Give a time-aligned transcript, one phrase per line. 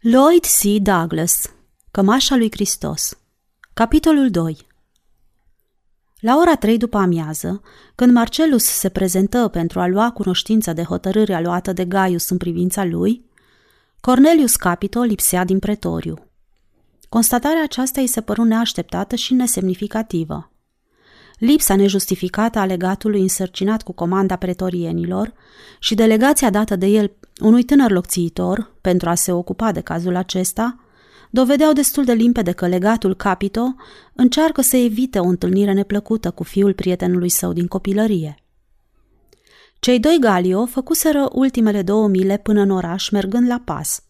[0.00, 0.80] Lloyd C.
[0.82, 1.54] Douglas
[1.90, 3.18] Cămașa lui Hristos
[3.74, 4.66] Capitolul 2
[6.20, 7.62] La ora trei după amiază,
[7.94, 12.84] când Marcelus se prezentă pentru a lua cunoștință de hotărârea luată de Gaius în privința
[12.84, 13.24] lui,
[14.00, 16.16] Cornelius Capito lipsea din pretoriu.
[17.08, 20.52] Constatarea aceasta îi se păru neașteptată și nesemnificativă.
[21.38, 25.32] Lipsa nejustificată a legatului însărcinat cu comanda pretorienilor
[25.78, 30.78] și delegația dată de el unui tânăr locțiitor pentru a se ocupa de cazul acesta,
[31.30, 33.74] dovedeau destul de limpede că legatul Capito
[34.12, 38.42] încearcă să evite o întâlnire neplăcută cu fiul prietenului său din copilărie.
[39.80, 44.02] Cei doi Galio făcuseră ultimele două mile până în oraș, mergând la pas.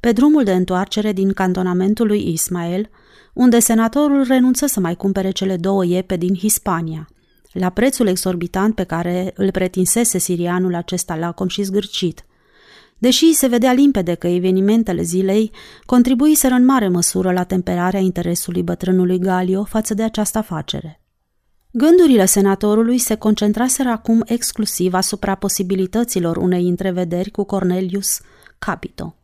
[0.00, 2.90] Pe drumul de întoarcere din cantonamentul lui Ismael,
[3.32, 7.08] unde senatorul renunță să mai cumpere cele două iepe din Hispania,
[7.52, 12.24] la prețul exorbitant pe care îl pretinsese sirianul acesta lacom și zgârcit.
[12.98, 15.50] Deși se vedea limpede că evenimentele zilei
[15.86, 21.00] contribuiseră în mare măsură la temperarea interesului bătrânului Galio față de această afacere.
[21.70, 28.20] Gândurile senatorului se concentraseră acum exclusiv asupra posibilităților unei întrevederi cu Cornelius
[28.58, 29.14] Capito.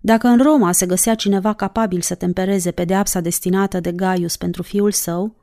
[0.00, 4.92] Dacă în Roma se găsea cineva capabil să tempereze pedeapsa destinată de Gaius pentru fiul
[4.92, 5.34] său,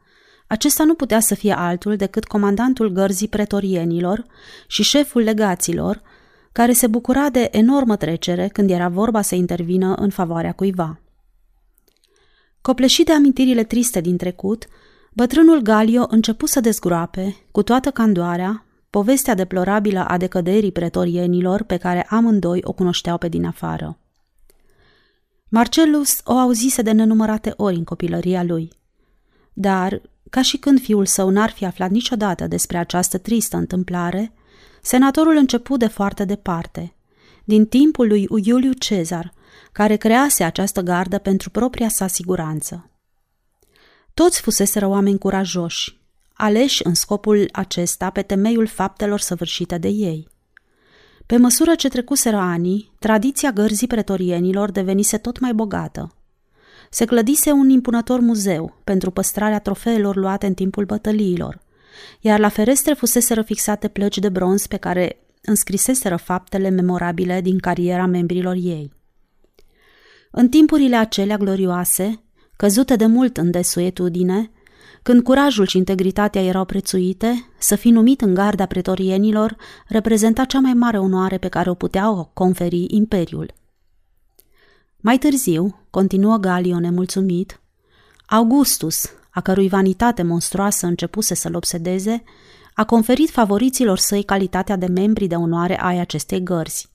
[0.47, 4.25] acesta nu putea să fie altul decât comandantul gărzii pretorienilor
[4.67, 6.01] și șeful legaților,
[6.51, 10.99] care se bucura de enormă trecere când era vorba să intervină în favoarea cuiva.
[12.61, 14.67] Copleșit de amintirile triste din trecut,
[15.13, 22.05] bătrânul Galio începu să dezgroape, cu toată candoarea, povestea deplorabilă a decăderii pretorienilor pe care
[22.09, 23.97] amândoi o cunoșteau pe din afară.
[25.49, 28.71] Marcellus o auzise de nenumărate ori în copilăria lui.
[29.53, 34.33] Dar, ca și când fiul său n-ar fi aflat niciodată despre această tristă întâmplare,
[34.81, 36.95] senatorul începu de foarte departe,
[37.43, 39.33] din timpul lui Iuliu Cezar,
[39.71, 42.89] care crease această gardă pentru propria sa siguranță.
[44.13, 45.99] Toți fuseseră oameni curajoși,
[46.33, 50.27] aleși în scopul acesta pe temeiul faptelor săvârșite de ei.
[51.25, 56.15] Pe măsură ce trecuseră anii, tradiția gărzii pretorienilor devenise tot mai bogată.
[56.89, 61.59] Se clădise un impunător muzeu pentru păstrarea trofeelor luate în timpul bătăliilor,
[62.19, 68.05] iar la ferestre fuseseră fixate plăci de bronz pe care înscriseseră faptele memorabile din cariera
[68.05, 68.93] membrilor ei.
[70.31, 72.23] În timpurile acelea glorioase,
[72.55, 74.51] căzute de mult în desuetudine,
[75.03, 79.55] când curajul și integritatea erau prețuite, să fi numit în garda pretorienilor
[79.87, 83.53] reprezenta cea mai mare onoare pe care o putea conferi imperiul.
[84.97, 87.61] Mai târziu, continuă Galio nemulțumit,
[88.25, 92.23] Augustus, a cărui vanitate monstruoasă începuse să-l obsedeze,
[92.73, 96.89] a conferit favoriților săi calitatea de membri de onoare ai acestei gărzi.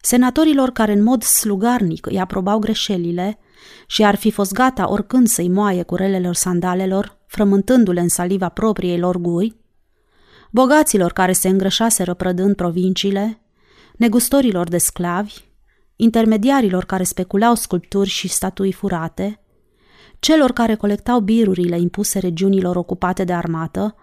[0.00, 3.38] Senatorilor care în mod slugarnic îi aprobau greșelile,
[3.86, 8.98] și ar fi fost gata oricând să-i moaie cu relelor sandalelor, frământându-le în saliva propriei
[8.98, 9.56] lor guri,
[10.50, 13.40] bogaților care se îngrășaseră prădând provinciile,
[13.96, 15.44] negustorilor de sclavi,
[15.96, 19.39] intermediarilor care speculau sculpturi și statui furate,
[20.20, 23.94] celor care colectau birurile impuse regiunilor ocupate de armată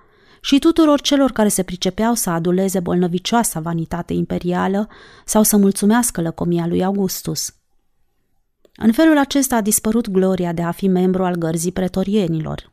[0.41, 4.87] și tuturor celor care se pricepeau să aduleze bolnăvicioasa vanitate imperială
[5.25, 7.55] sau să mulțumească lăcomia lui Augustus.
[8.75, 12.71] În felul acesta a dispărut gloria de a fi membru al gărzii pretorienilor.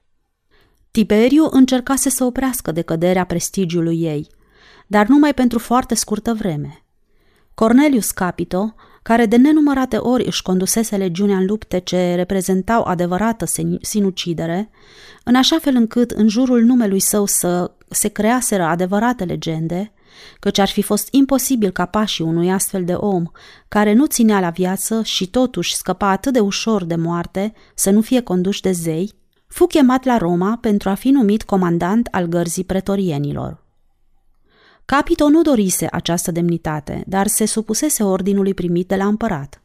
[0.90, 4.26] Tiberiu încercase să oprească decăderea prestigiului ei,
[4.86, 6.84] dar numai pentru foarte scurtă vreme.
[7.54, 8.74] Cornelius Capito,
[9.04, 13.44] care de nenumărate ori își condusese legiunea în lupte ce reprezentau adevărată
[13.80, 14.70] sinucidere,
[15.24, 19.92] în așa fel încât în jurul numelui său să se creaseră adevărate legende,
[20.40, 23.24] căci ar fi fost imposibil ca pașii unui astfel de om,
[23.68, 28.00] care nu ținea la viață și totuși scăpa atât de ușor de moarte, să nu
[28.00, 29.12] fie conduși de zei,
[29.46, 33.63] fu chemat la Roma pentru a fi numit comandant al gărzii pretorienilor.
[34.84, 39.62] Capito nu dorise această demnitate, dar se supusese ordinului primit de la împărat.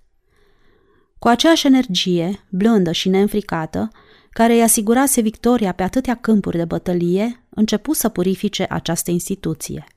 [1.19, 3.89] Cu aceeași energie, blândă și neînfricată,
[4.29, 9.85] care îi asigurase victoria pe atâtea câmpuri de bătălie, începu să purifice această instituție–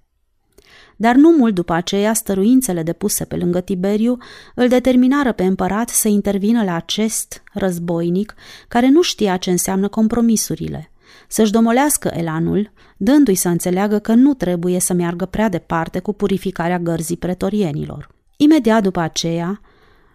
[0.97, 4.19] dar nu mult după aceea stăruințele depuse pe lângă Tiberiu
[4.55, 8.35] îl determinară pe împărat să intervină la acest războinic
[8.69, 10.92] care nu știa ce înseamnă compromisurile,
[11.33, 16.79] să-și domolească elanul, dându-i să înțeleagă că nu trebuie să meargă prea departe cu purificarea
[16.79, 18.09] gărzii pretorienilor.
[18.37, 19.61] Imediat după aceea,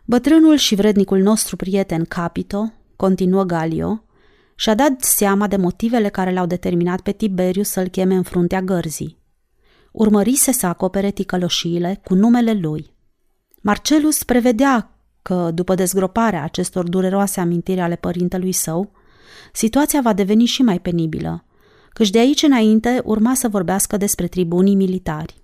[0.05, 4.03] bătrânul și vrednicul nostru prieten Capito, continuă Galio,
[4.55, 9.17] și-a dat seama de motivele care l-au determinat pe Tiberiu să-l cheme în fruntea gărzii
[9.97, 12.95] urmărise să acopere ticăloșiile cu numele lui.
[13.61, 14.91] Marcelus prevedea
[15.21, 18.91] că, după dezgroparea acestor dureroase amintiri ale părintelui său,
[19.53, 21.45] situația va deveni și mai penibilă,
[21.89, 25.41] căci de aici înainte urma să vorbească despre tribunii militari.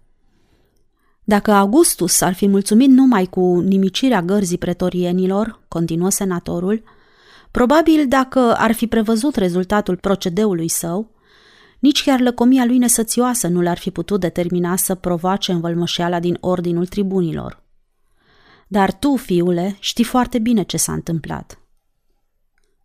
[1.24, 6.84] Dacă Augustus ar fi mulțumit numai cu nimicirea gărzii pretorienilor, continuă senatorul,
[7.52, 11.12] probabil dacă ar fi prevăzut rezultatul procedeului său,
[11.80, 16.88] nici chiar lăcomia lui nesățioasă nu l-ar fi putut determina să provoace învălmășeala din ordinul
[16.88, 17.64] tribunilor.
[18.68, 21.63] Dar tu, fiule, știi foarte bine ce s-a întâmplat.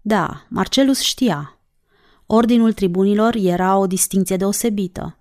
[0.00, 1.59] Da, Marcelus știa.
[2.27, 5.17] Ordinul tribunilor era o distinție deosebită.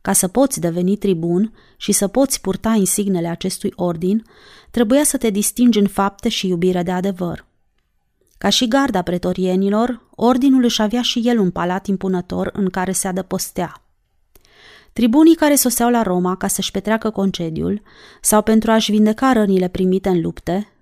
[0.00, 4.24] Ca să poți deveni tribun și să poți purta insignele acestui ordin,
[4.70, 7.46] trebuia să te distingi în fapte și iubire de adevăr.
[8.38, 13.08] Ca și garda pretorienilor, ordinul își avea și el un palat impunător în care se
[13.08, 13.82] adăpostea.
[14.92, 17.82] Tribunii care soseau la Roma ca să-și petreacă concediul
[18.20, 20.72] sau pentru a-și vindeca rănile primite în lupte,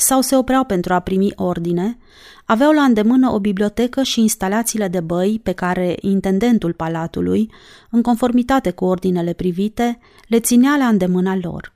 [0.00, 1.98] sau se opreau pentru a primi ordine,
[2.44, 7.50] aveau la îndemână o bibliotecă și instalațiile de băi pe care intendentul palatului,
[7.90, 9.98] în conformitate cu ordinele privite,
[10.28, 11.74] le ținea la îndemâna lor.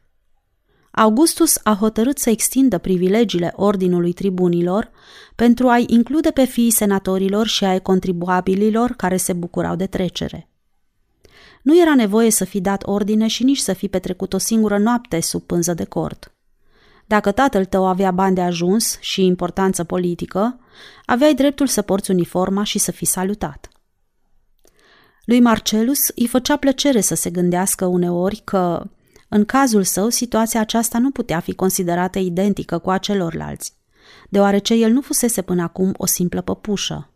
[0.91, 4.91] Augustus a hotărât să extindă privilegiile ordinului tribunilor
[5.35, 10.49] pentru a-i include pe fiii senatorilor și ai contribuabililor care se bucurau de trecere.
[11.63, 15.21] Nu era nevoie să fi dat ordine și nici să fi petrecut o singură noapte
[15.21, 16.34] sub pânză de cort.
[17.07, 20.59] Dacă tatăl tău avea bani de ajuns și importanță politică,
[21.05, 23.69] aveai dreptul să porți uniforma și să fii salutat.
[25.25, 28.83] Lui Marcelus îi făcea plăcere să se gândească uneori că,
[29.29, 33.73] în cazul său, situația aceasta nu putea fi considerată identică cu a celorlalți,
[34.29, 37.09] deoarece el nu fusese până acum o simplă păpușă.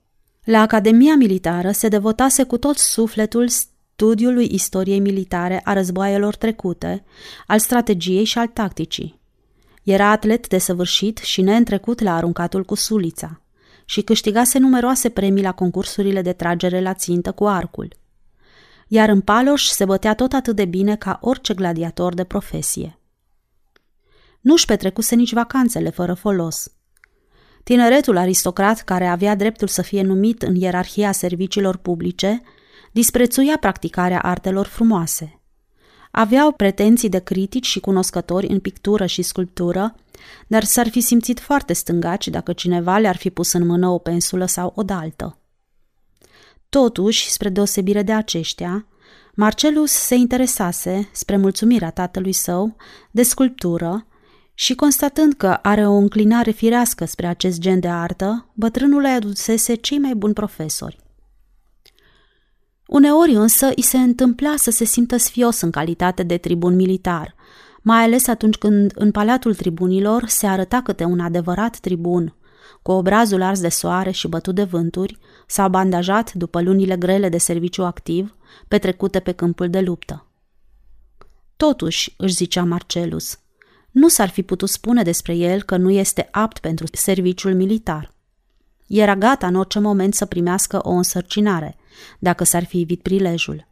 [0.45, 7.05] La Academia Militară se devotase cu tot sufletul studiului istoriei militare a războaielor trecute,
[7.47, 9.18] al strategiei și al tacticii.
[9.91, 13.41] Era atlet desăvârșit și neîntrecut la aruncatul cu sulița
[13.85, 17.97] și câștigase numeroase premii la concursurile de tragere la țintă cu arcul.
[18.89, 22.99] Iar în Paloș se bătea tot atât de bine ca orice gladiator de profesie.
[24.41, 26.73] Nu-și petrecuse nici vacanțele fără folos.
[27.65, 32.43] Tineretul aristocrat care avea dreptul să fie numit în ierarhia serviciilor publice
[32.93, 35.33] disprețuia practicarea artelor frumoase–
[36.11, 39.95] Aveau pretenții de critici și cunoscători în pictură și sculptură,
[40.47, 44.47] dar s-ar fi simțit foarte stângaci dacă cineva le-ar fi pus în mână o pensulă
[44.47, 45.39] sau o daltă.
[46.69, 48.87] Totuși, spre deosebire de aceștia,
[49.35, 52.77] Marcelus se interesase, spre mulțumirea tatălui său,
[53.11, 54.07] de sculptură
[54.55, 59.75] și constatând că are o înclinare firească spre acest gen de artă, bătrânul îi adusese
[59.75, 60.99] cei mai buni profesori.
[62.89, 67.35] Uneori însă îi se întâmpla să se simtă sfios în calitate de tribun militar,
[67.83, 72.35] mai ales atunci când în palatul tribunilor se arăta câte un adevărat tribun,
[72.83, 77.39] cu obrazul ars de soare și bătut de vânturi, sau bandajat după lunile grele de
[77.39, 78.37] serviciu activ,
[78.69, 80.27] petrecute pe câmpul de luptă.
[81.57, 83.39] Totuși, își zicea Marcelus,
[83.91, 88.15] nu s-ar fi putut spune despre el că nu este apt pentru serviciul militar.
[88.87, 91.78] Era gata în orice moment să primească o însărcinare,
[92.19, 93.67] dacă s-ar fi evit prilejul.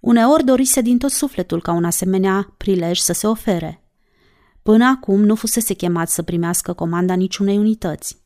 [0.00, 3.82] Uneori dorise din tot sufletul ca un asemenea prilej să se ofere.
[4.62, 8.22] Până acum nu fusese chemat să primească comanda niciunei unități.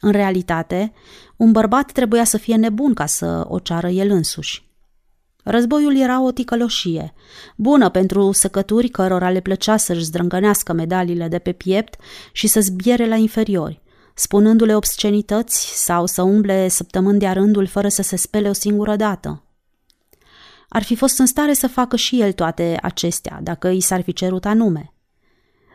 [0.00, 0.92] În realitate,
[1.36, 4.68] un bărbat trebuia să fie nebun ca să o ceară el însuși.
[5.44, 7.14] Războiul era o ticăloșie,
[7.56, 12.00] bună pentru săcături cărora le plăcea să-și zdrângănească medaliile de pe piept
[12.32, 13.80] și să zbiere la inferiori,
[14.14, 19.42] spunându-le obscenități sau să umble săptămâni de rândul fără să se spele o singură dată.
[20.68, 24.12] Ar fi fost în stare să facă și el toate acestea, dacă i s-ar fi
[24.12, 24.92] cerut anume.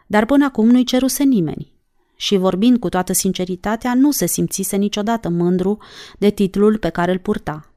[0.08, 1.74] Dar până acum nu-i ceruse nimeni
[2.16, 5.78] și vorbind cu toată sinceritatea, nu se simțise niciodată mândru
[6.20, 7.70] de titlul pe care îl purta.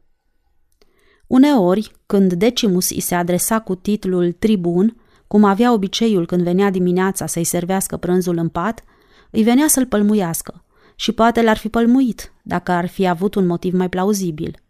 [1.26, 4.96] Uneori, când Decimus îi se adresa cu titlul tribun,
[5.26, 8.84] cum avea obiceiul când venea dimineața să-i servească prânzul în pat,
[9.30, 13.74] îi venea să-l pălmuiască și poate l-ar fi pălmuit dacă ar fi avut un motiv
[13.74, 14.62] mai plauzibil.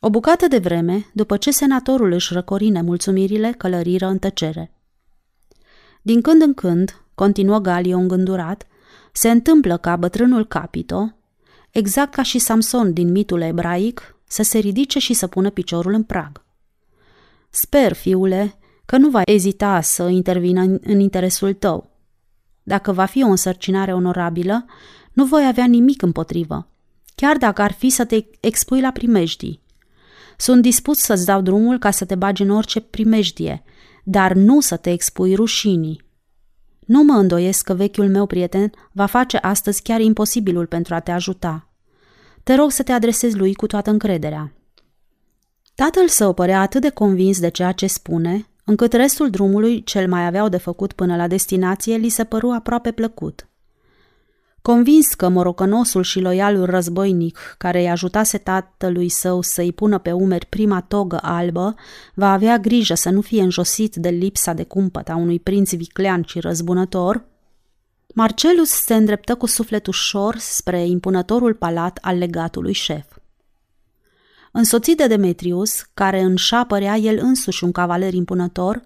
[0.00, 4.74] O bucată de vreme, după ce senatorul își răcorine mulțumirile, călăriră în tăcere.
[6.02, 8.66] Din când în când, continuă Galio îngândurat,
[9.12, 11.14] se întâmplă ca bătrânul Capito,
[11.70, 16.02] exact ca și Samson din mitul ebraic, să se ridice și să pună piciorul în
[16.02, 16.44] prag.
[17.50, 18.54] Sper, fiule,
[18.86, 21.89] că nu va ezita să intervină în interesul tău,
[22.70, 24.64] dacă va fi o însărcinare onorabilă,
[25.12, 26.68] nu voi avea nimic împotrivă,
[27.14, 29.60] chiar dacă ar fi să te expui la primejdii.
[30.36, 33.62] Sunt dispus să-ți dau drumul ca să te bagi în orice primejdie,
[34.04, 36.02] dar nu să te expui rușinii.
[36.86, 41.10] Nu mă îndoiesc că vechiul meu prieten va face astăzi chiar imposibilul pentru a te
[41.10, 41.68] ajuta.
[42.42, 44.52] Te rog să te adresezi lui cu toată încrederea.
[45.74, 50.26] Tatăl său părea atât de convins de ceea ce spune, încât restul drumului cel mai
[50.26, 53.44] aveau de făcut până la destinație li se păru aproape plăcut.
[54.62, 60.46] Convins că morocănosul și loialul războinic, care îi ajutase tatălui său să-i pună pe umeri
[60.46, 61.74] prima togă albă,
[62.14, 66.22] va avea grijă să nu fie înjosit de lipsa de cumpăt a unui prinț viclean
[66.26, 67.28] și răzbunător,
[68.14, 73.06] Marcelus se îndreptă cu suflet ușor spre impunătorul palat al legatului șef.
[74.52, 76.34] Însoțit de Demetrius, care în
[76.68, 78.82] părea el însuși un cavaler impunător,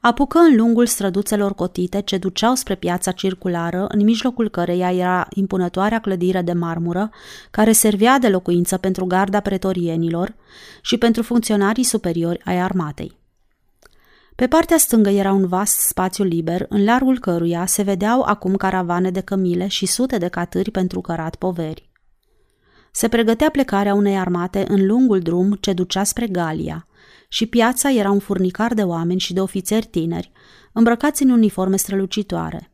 [0.00, 6.00] apucă în lungul străduțelor cotite ce duceau spre piața circulară, în mijlocul căreia era impunătoarea
[6.00, 7.10] clădire de marmură,
[7.50, 10.34] care servea de locuință pentru garda pretorienilor
[10.82, 13.20] și pentru funcționarii superiori ai armatei.
[14.34, 19.10] Pe partea stângă era un vast spațiu liber, în largul căruia se vedeau acum caravane
[19.10, 21.91] de cămile și sute de catâri pentru cărat poveri.
[22.94, 26.86] Se pregătea plecarea unei armate în lungul drum ce ducea spre Galia
[27.28, 30.32] și piața era un furnicar de oameni și de ofițeri tineri,
[30.72, 32.72] îmbrăcați în uniforme strălucitoare.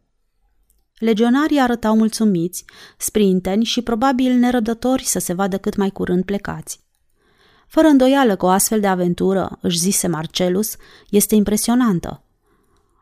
[0.98, 2.64] Legionarii arătau mulțumiți,
[2.96, 6.80] sprinteni și probabil nerăbdători să se vadă cât mai curând plecați.
[7.66, 10.76] Fără îndoială că o astfel de aventură, își zise Marcelus,
[11.10, 12.22] este impresionantă.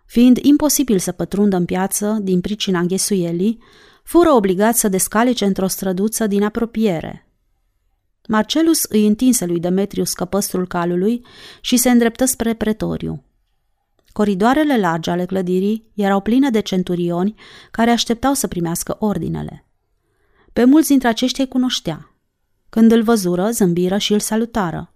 [0.07, 3.59] Fiind imposibil să pătrundă în piață din pricina înghesuielii,
[4.07, 7.29] fură obligați să descalece într-o străduță din apropiere.
[8.29, 11.27] Marcelus îi întinse lui Demetrius căpăstrul calului
[11.61, 13.23] și se îndreptă spre pretoriu.
[14.13, 17.35] Coridoarele largi ale clădirii erau pline de centurioni
[17.71, 19.65] care așteptau să primească ordinele.
[20.53, 22.15] Pe mulți dintre aceștia îi cunoștea.
[22.69, 24.93] Când îl văzură, zâmbiră și îl salutară.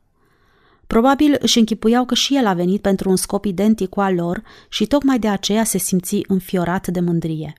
[0.86, 4.42] Probabil își închipuiau că și el a venit pentru un scop identic cu al lor
[4.68, 7.54] și tocmai de aceea se simți înfiorat de mândrie.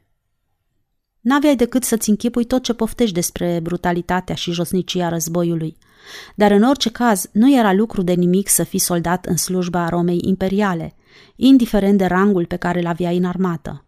[1.21, 5.77] N-aveai decât să-ți închipui tot ce poftești despre brutalitatea și josnicia războiului.
[6.35, 10.19] Dar în orice caz, nu era lucru de nimic să fii soldat în slujba Romei
[10.23, 10.95] imperiale,
[11.35, 13.85] indiferent de rangul pe care l aveai în armată.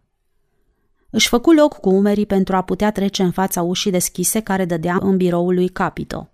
[1.10, 4.98] Își făcu loc cu umerii pentru a putea trece în fața ușii deschise care dădea
[5.00, 6.28] în biroul lui Capito.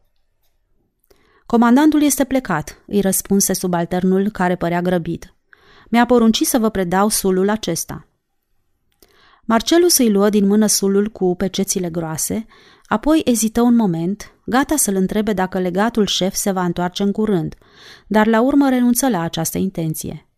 [1.46, 5.34] Comandantul este plecat, îi răspunse subalternul care părea grăbit.
[5.88, 8.06] Mi-a poruncit să vă predau sulul acesta.
[9.50, 12.46] Marcelus îi luă din mână sulul cu pecețile groase,
[12.86, 17.54] apoi ezită un moment, gata să-l întrebe dacă legatul șef se va întoarce în curând,
[18.06, 20.28] dar la urmă renunță la această intenție.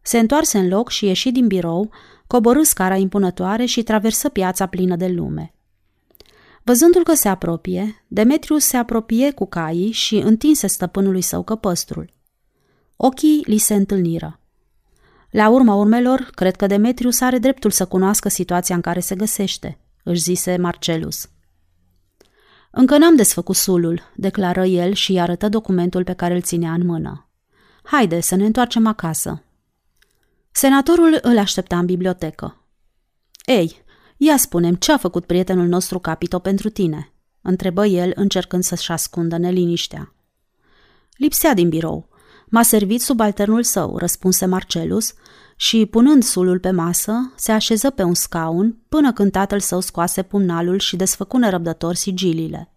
[0.00, 1.90] Se întoarse în loc și ieși din birou,
[2.26, 5.54] coborâ scara impunătoare și traversă piața plină de lume.
[6.62, 12.12] Văzându-l că se apropie, Demetrius se apropie cu caii și întinse stăpânului său căpăstrul.
[12.96, 14.41] Ochii li se întâlniră.
[15.32, 19.78] La urma urmelor, cred că Demetrius are dreptul să cunoască situația în care se găsește,
[20.02, 21.28] își zise Marcelus.
[22.70, 26.86] Încă n-am desfăcut sulul, declară el și îi arătă documentul pe care îl ținea în
[26.86, 27.28] mână.
[27.82, 29.42] Haide să ne întoarcem acasă.
[30.50, 32.66] Senatorul îl aștepta în bibliotecă.
[33.44, 33.84] Ei,
[34.16, 39.36] ia spunem ce a făcut prietenul nostru Capito pentru tine, întrebă el încercând să-și ascundă
[39.36, 40.14] neliniștea.
[41.16, 42.08] Lipsea din birou.
[42.54, 45.12] M-a servit subalternul său, răspunse Marcelus,
[45.56, 50.22] și, punând sulul pe masă, se așeză pe un scaun până când tatăl său scoase
[50.22, 52.72] pumnalul și desfăcu nerăbdător sigiliile.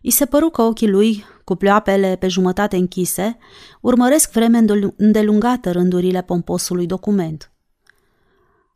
[0.00, 3.38] I se păru că ochii lui, cu pleoapele pe jumătate închise,
[3.80, 4.64] urmăresc vreme
[4.96, 7.52] îndelungată rândurile pomposului document.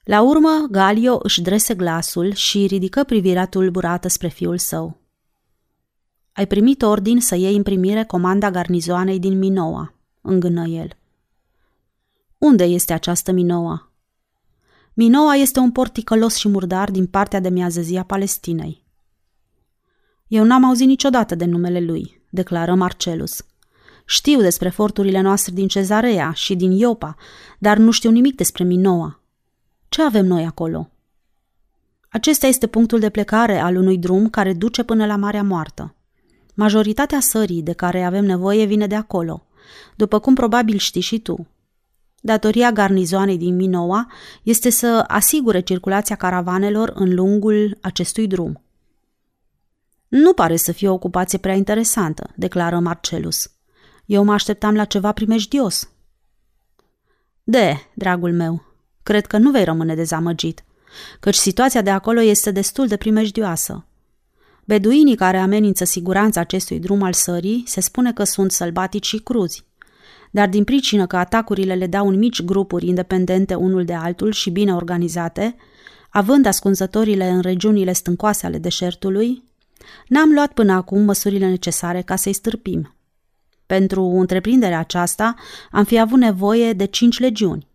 [0.02, 5.00] La urmă, Galio își drese glasul și ridică privirea tulburată spre fiul său.
[6.32, 9.93] Ai primit ordin să iei în primire comanda garnizoanei din Minoa,
[10.24, 10.96] îngână el.
[12.38, 13.92] Unde este această Minoa?
[14.94, 18.84] Minoa este un port ticălos și murdar din partea de miază zi a Palestinei.
[20.26, 23.44] Eu n-am auzit niciodată de numele lui, declară Marcelus.
[24.06, 27.16] Știu despre forturile noastre din Cezarea și din Iopa,
[27.58, 29.20] dar nu știu nimic despre Minoa.
[29.88, 30.90] Ce avem noi acolo?
[32.08, 35.94] Acesta este punctul de plecare al unui drum care duce până la Marea Moartă.
[36.54, 39.46] Majoritatea sării de care avem nevoie vine de acolo,
[39.96, 41.46] după cum probabil știi și tu.
[42.20, 48.62] Datoria garnizoanei din Minoa este să asigure circulația caravanelor în lungul acestui drum.
[50.08, 53.50] Nu pare să fie o ocupație prea interesantă, declară Marcelus.
[54.06, 55.88] Eu mă așteptam la ceva primejdios.
[57.42, 58.62] De, dragul meu,
[59.02, 60.64] cred că nu vei rămâne dezamăgit,
[61.20, 63.86] căci situația de acolo este destul de primejdioasă.
[64.64, 69.64] Beduinii care amenință siguranța acestui drum al sării se spune că sunt sălbatici și cruzi.
[70.30, 74.50] dar din pricină că atacurile le dau în mici grupuri independente unul de altul și
[74.50, 75.56] bine organizate,
[76.10, 79.42] având ascunzătorile în regiunile stâncoase ale deșertului,
[80.08, 82.94] n-am luat până acum măsurile necesare ca să-i stârpim.
[83.66, 85.34] Pentru întreprinderea aceasta
[85.70, 87.66] am fi avut nevoie de cinci legiuni.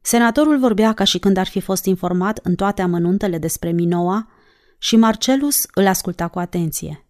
[0.00, 4.28] Senatorul vorbea ca și când ar fi fost informat în toate amănuntele despre Minoa
[4.78, 7.06] și Marcelus îl asculta cu atenție.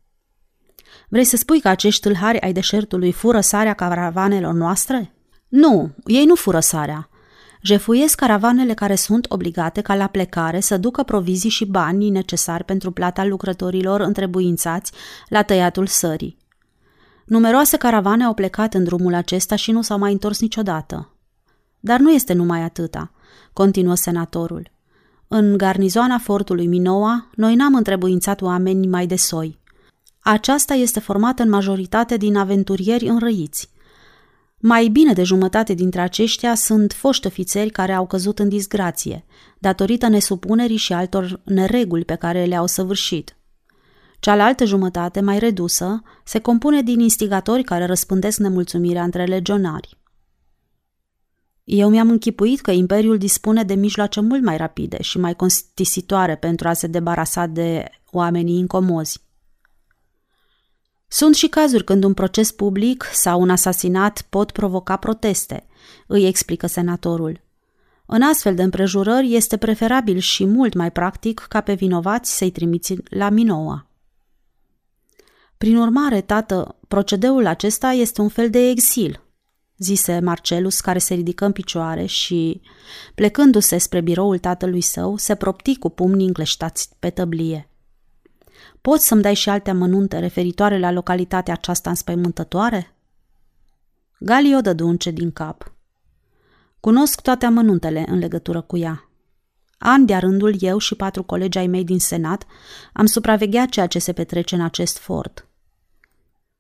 [1.09, 5.15] Vrei să spui că acești tâlhari ai deșertului fură sarea caravanelor noastre?
[5.49, 7.09] Nu, ei nu fură sarea.
[7.63, 12.91] Jefuiesc caravanele care sunt obligate ca la plecare să ducă provizii și banii necesari pentru
[12.91, 14.93] plata lucrătorilor întrebuințați
[15.29, 16.37] la tăiatul sării.
[17.25, 21.13] Numeroase caravane au plecat în drumul acesta și nu s-au mai întors niciodată.
[21.81, 23.13] Dar nu este numai atâta,
[23.53, 24.71] continuă senatorul.
[25.29, 29.59] În garnizoana fortului Minoa, noi n-am întrebuințat oameni mai de soi.
[30.21, 33.71] Aceasta este formată în majoritate din aventurieri înrăiți.
[34.59, 39.25] Mai bine de jumătate dintre aceștia sunt foști ofițeri care au căzut în disgrație,
[39.59, 43.37] datorită nesupunerii și altor nereguli pe care le-au săvârșit.
[44.21, 49.98] Cealaltă jumătate, mai redusă, se compune din instigatori care răspândesc nemulțumirea între legionari.
[51.71, 56.69] Eu mi-am închipuit că Imperiul dispune de mijloace mult mai rapide și mai constisitoare pentru
[56.69, 59.21] a se debarasa de oamenii incomozi.
[61.09, 65.67] Sunt și cazuri când un proces public sau un asasinat pot provoca proteste,
[66.07, 67.41] îi explică senatorul.
[68.07, 72.95] În astfel de împrejurări este preferabil și mult mai practic ca pe vinovați să-i trimiți
[73.09, 73.87] la Minoa.
[75.59, 79.23] Prin urmare, tată, procedeul acesta este un fel de exil,
[79.79, 82.61] zise Marcelus, care se ridică în picioare și,
[83.15, 87.69] plecându-se spre biroul tatălui său, se propti cu pumnii încleștați pe tăblie.
[88.81, 92.95] Poți să-mi dai și alte amănunte referitoare la localitatea aceasta înspăimântătoare?
[94.19, 95.73] Galio dădu un din cap.
[96.81, 99.09] Cunosc toate amănuntele în legătură cu ea.
[99.79, 102.47] An de rândul eu și patru colegi ai mei din Senat
[102.93, 105.49] am supravegheat ceea ce se petrece în acest fort.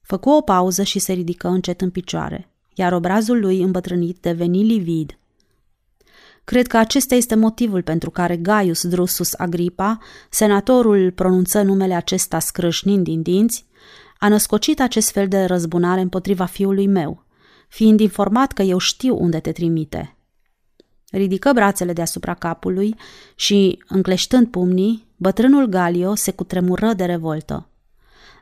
[0.01, 2.48] Făcu o pauză și se ridică încet în picioare,
[2.79, 5.19] iar obrazul lui îmbătrânit deveni livid.
[6.45, 9.99] Cred că acesta este motivul pentru care Gaius Drusus Agripa,
[10.31, 13.67] senatorul pronunță numele acesta scrâșnind din dinți,
[14.19, 17.25] a născocit acest fel de răzbunare împotriva fiului meu,
[17.69, 20.17] fiind informat că eu știu unde te trimite.
[21.11, 22.95] Ridică brațele deasupra capului
[23.35, 27.69] și, încleștând pumnii, bătrânul Galio se cutremură de revoltă.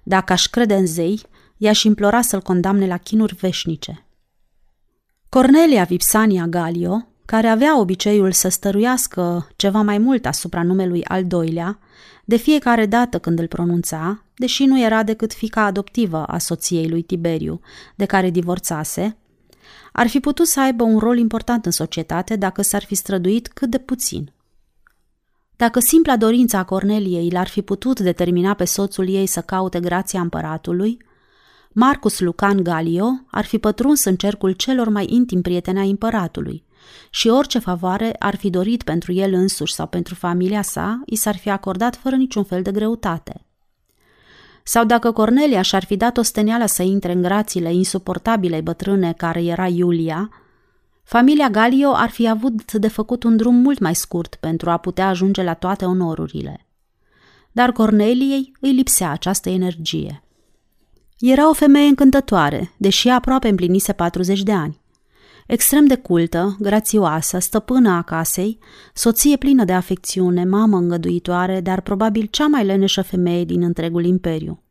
[0.03, 1.23] Dacă aș crede în zei,
[1.57, 4.06] i-aș implora să-l condamne la chinuri veșnice.
[5.37, 11.79] Cornelia Vipsania Galio, care avea obiceiul să stăruiască ceva mai mult asupra numelui al doilea,
[12.25, 17.03] de fiecare dată când îl pronunța, deși nu era decât fica adoptivă a soției lui
[17.03, 17.61] Tiberiu,
[17.95, 19.17] de care divorțase,
[19.93, 23.71] ar fi putut să aibă un rol important în societate dacă s-ar fi străduit cât
[23.71, 24.33] de puțin.
[25.57, 30.21] Dacă simpla dorința a Corneliei l-ar fi putut determina pe soțul ei să caute grația
[30.21, 30.99] împăratului,
[31.79, 36.65] Marcus Lucan Galio ar fi pătruns în cercul celor mai intim prieteni ai împăratului
[37.11, 41.37] și orice favoare ar fi dorit pentru el însuși sau pentru familia sa, i s-ar
[41.37, 43.47] fi acordat fără niciun fel de greutate.
[44.63, 49.67] Sau dacă Cornelia și-ar fi dat osteneala să intre în grațiile insuportabile bătrâne care era
[49.67, 50.31] Iulia,
[51.03, 55.09] familia Galio ar fi avut de făcut un drum mult mai scurt pentru a putea
[55.09, 56.67] ajunge la toate onorurile.
[57.53, 60.21] Dar Corneliei îi lipsea această energie.
[61.19, 64.81] Era o femeie încântătoare, deși aproape împlinise 40 de ani.
[65.47, 68.59] Extrem de cultă, grațioasă, stăpână a casei,
[68.95, 74.63] soție plină de afecțiune, mamă îngăduitoare, dar probabil cea mai leneșă femeie din întregul imperiu.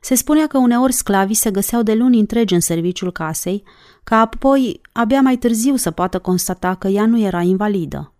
[0.00, 3.62] Se spunea că uneori sclavii se găseau de luni întregi în serviciul casei,
[4.04, 8.12] ca apoi abia mai târziu să poată constata că ea nu era invalidă.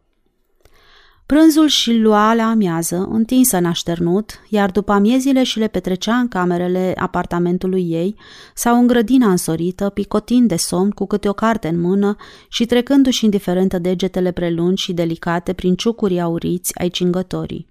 [1.31, 6.29] Prânzul și lua la amiază, întinsă în așternut, iar după amiezile și le petrecea în
[6.29, 8.17] camerele apartamentului ei
[8.55, 12.17] sau în grădina însorită, picotind de somn cu câte o carte în mână
[12.49, 17.69] și trecându-și indiferentă degetele prelungi și delicate prin ciucuri auriți ai cingătorii.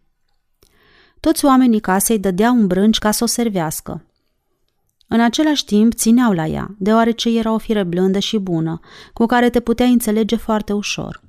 [1.20, 4.06] Toți oamenii casei dădeau un brânci ca să o servească.
[5.08, 8.80] În același timp țineau la ea, deoarece era o fire blândă și bună,
[9.14, 11.22] cu care te puteai înțelege foarte ușor–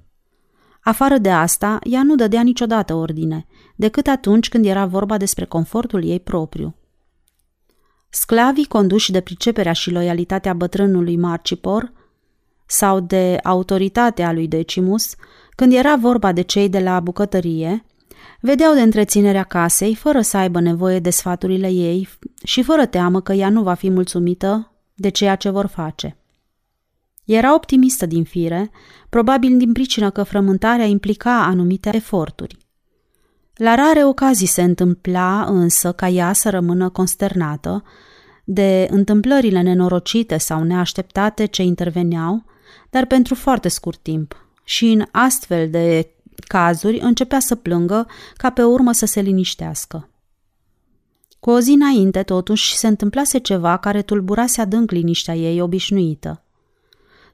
[0.83, 6.05] Afară de asta, ea nu dădea niciodată ordine, decât atunci când era vorba despre confortul
[6.05, 6.75] ei propriu.
[8.09, 11.93] Sclavii conduși de priceperea și loialitatea bătrânului Marcipor
[12.67, 15.15] sau de autoritatea lui Decimus,
[15.51, 17.85] când era vorba de cei de la bucătărie,
[18.41, 22.09] vedeau de întreținerea casei fără să aibă nevoie de sfaturile ei
[22.45, 26.17] și fără teamă că ea nu va fi mulțumită de ceea ce vor face.
[27.25, 28.71] Era optimistă din fire,
[29.11, 32.57] probabil din pricină că frământarea implica anumite eforturi.
[33.55, 37.83] La rare ocazii se întâmpla însă ca ea să rămână consternată
[38.45, 42.45] de întâmplările nenorocite sau neașteptate ce interveneau,
[42.91, 44.47] dar pentru foarte scurt timp.
[44.65, 46.11] Și în astfel de
[46.47, 50.09] cazuri începea să plângă ca pe urmă să se liniștească.
[51.41, 56.45] Cu o zi înainte, totuși, se întâmplase ceva care tulburase adânc liniștea ei obișnuită.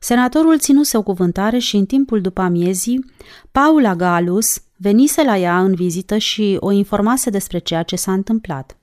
[0.01, 3.05] Senatorul ținuse o cuvântare și în timpul după amiezii,
[3.53, 8.79] Paula Galus venise la ea în vizită și o informase despre ceea ce s-a întâmplat.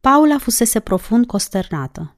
[0.00, 2.14] Paula fusese profund consternată.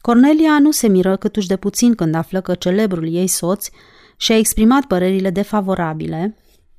[0.00, 3.68] Cornelia nu se miră câtuși de puțin când află că celebrul ei soț
[4.16, 6.36] și-a exprimat părerile defavorabile,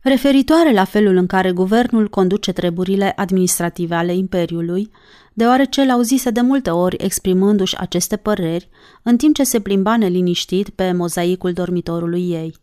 [0.10, 4.92] referitoare la felul în care guvernul conduce treburile administrative ale Imperiului,
[5.34, 8.70] deoarece l-auzise de multe ori exprimându-și aceste păreri,
[9.04, 12.56] în timp ce se plimba neliniștit pe mozaicul dormitorului ei.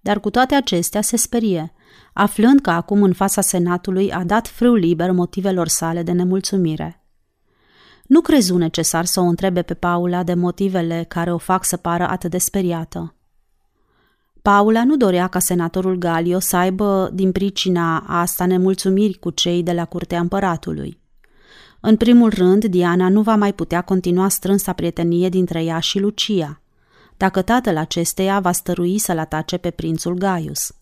[0.00, 1.72] Dar cu toate acestea se sperie,
[2.12, 7.04] aflând că acum în fața senatului a dat frâu liber motivelor sale de nemulțumire.
[8.06, 12.08] Nu crezu necesar să o întrebe pe Paula de motivele care o fac să pară
[12.08, 13.17] atât de speriată.
[14.42, 19.72] Paula nu dorea ca senatorul Galio să aibă din pricina asta nemulțumiri cu cei de
[19.72, 21.00] la curtea împăratului.
[21.80, 26.60] În primul rând, Diana nu va mai putea continua strânsa prietenie dintre ea și Lucia,
[27.16, 30.72] dacă tatăl acesteia va stărui să-l atace pe prințul Gaius.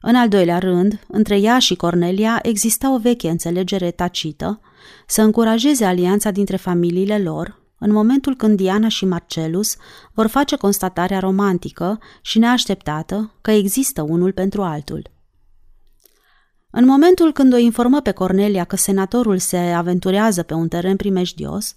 [0.00, 4.60] În al doilea rând, între ea și Cornelia exista o veche înțelegere tacită
[5.06, 9.76] să încurajeze alianța dintre familiile lor, în momentul când Diana și Marcelus
[10.12, 15.10] vor face constatarea romantică și neașteptată că există unul pentru altul.
[16.70, 21.76] În momentul când o informă pe Cornelia că senatorul se aventurează pe un teren primejdios,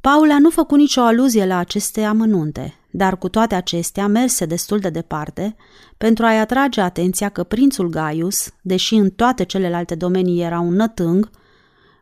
[0.00, 4.90] Paula nu făcu nicio aluzie la aceste amănunte, dar cu toate acestea merse destul de
[4.90, 5.56] departe
[5.96, 11.30] pentru a-i atrage atenția că prințul Gaius, deși în toate celelalte domenii era un nătâng,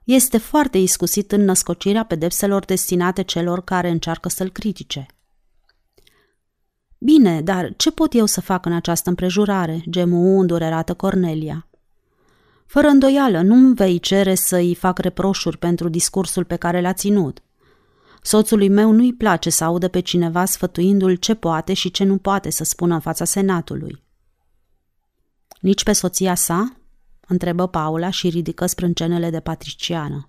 [0.04, 5.06] este foarte iscusit în născocirea pedepselor destinate celor care încearcă să-l critique.
[6.98, 11.66] Bine, dar ce pot eu să fac în această împrejurare?" gemu îndurerată Cornelia.
[12.66, 17.42] Fără îndoială, nu-mi vei cere să-i fac reproșuri pentru discursul pe care l-a ținut.
[18.22, 22.50] Soțului meu nu-i place să audă pe cineva sfătuindu-l ce poate și ce nu poate
[22.50, 24.02] să spună în fața senatului.
[25.60, 26.76] Nici pe soția sa?
[27.28, 30.28] Întrebă Paula și ridică sprâncenele de patriciană.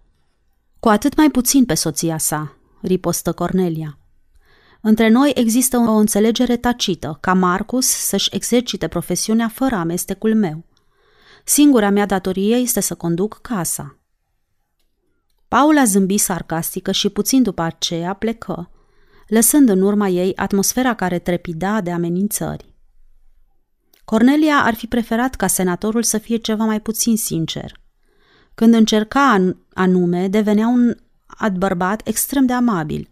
[0.80, 3.98] Cu atât mai puțin pe soția sa, ripostă Cornelia.
[4.82, 10.66] Între noi există o înțelegere tacită, ca Marcus să-și exercite profesiunea fără amestecul meu.
[11.44, 13.98] Singura mea datorie este să conduc casa.
[15.48, 18.70] Paula zâmbi sarcastică și puțin după aceea plecă,
[19.28, 22.73] lăsând în urma ei atmosfera care trepida de amenințări.
[24.14, 27.80] Cornelia ar fi preferat ca senatorul să fie ceva mai puțin sincer.
[28.56, 30.96] Când încerca anume, devenea un
[31.58, 33.10] bărbat extrem de amabil.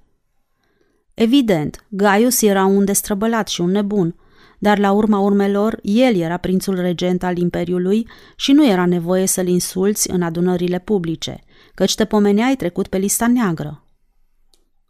[1.14, 4.16] Evident, Gaius era un destrăbălat și un nebun,
[4.60, 9.48] dar la urma urmelor, el era prințul regent al Imperiului și nu era nevoie să-l
[9.48, 11.44] insulți în adunările publice,
[11.76, 13.84] căci te pomeneai trecut pe lista neagră.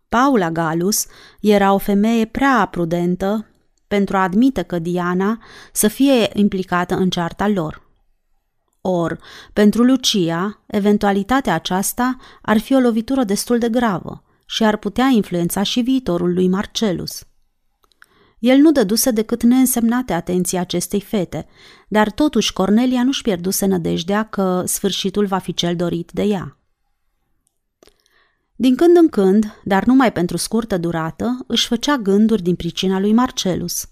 [0.09, 1.05] Paula Galus
[1.41, 3.50] era o femeie prea prudentă
[3.91, 7.81] pentru a admite că Diana să fie implicată în cearta lor.
[8.81, 9.19] Or,
[9.53, 15.63] pentru Lucia, eventualitatea aceasta ar fi o lovitură destul de gravă și ar putea influența
[15.63, 17.23] și viitorul lui Marcelus.
[18.39, 21.47] El nu dăduse decât neînsemnate atenții acestei fete,
[21.87, 26.60] dar totuși Cornelia nu-și pierduse nădejdea că sfârșitul va fi cel dorit de ea.
[28.61, 33.13] Din când în când, dar numai pentru scurtă durată, își făcea gânduri din pricina lui
[33.13, 33.85] Marcelus.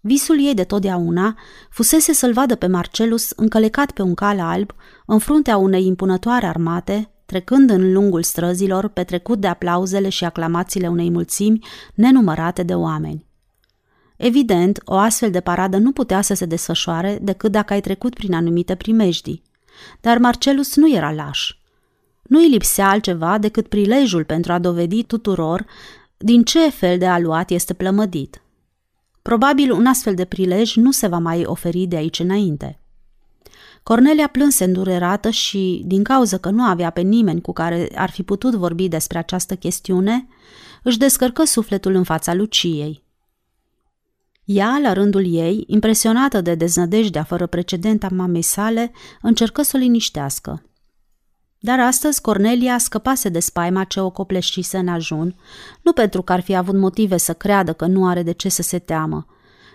[0.00, 1.36] Visul ei de totdeauna
[1.70, 4.74] fusese să-l vadă pe Marcelus încălecat pe un cal alb,
[5.06, 11.10] în fruntea unei impunătoare armate, trecând în lungul străzilor, petrecut de aplauzele și aclamațiile unei
[11.10, 13.24] mulțimi nenumărate de oameni.
[14.16, 18.34] Evident, o astfel de paradă nu putea să se desfășoare decât dacă ai trecut prin
[18.34, 19.42] anumite primejdii.
[20.00, 21.56] Dar Marcelus nu era laș.
[22.28, 25.66] Nu îi lipsea altceva decât prilejul pentru a dovedi tuturor
[26.16, 28.42] din ce fel de aluat este plămădit.
[29.22, 32.80] Probabil un astfel de prilej nu se va mai oferi de aici înainte.
[33.82, 38.22] Cornelia plânse îndurerată și, din cauza că nu avea pe nimeni cu care ar fi
[38.22, 40.28] putut vorbi despre această chestiune,
[40.82, 43.04] își descărcă sufletul în fața Luciei.
[44.44, 49.78] Ea, la rândul ei, impresionată de deznădejdea fără precedent a mamei sale, încercă să o
[49.78, 50.62] liniștească.
[51.58, 55.34] Dar astăzi Cornelia scăpase de spaima ce o copleșise în ajun,
[55.82, 58.62] nu pentru că ar fi avut motive să creadă că nu are de ce să
[58.62, 59.26] se teamă,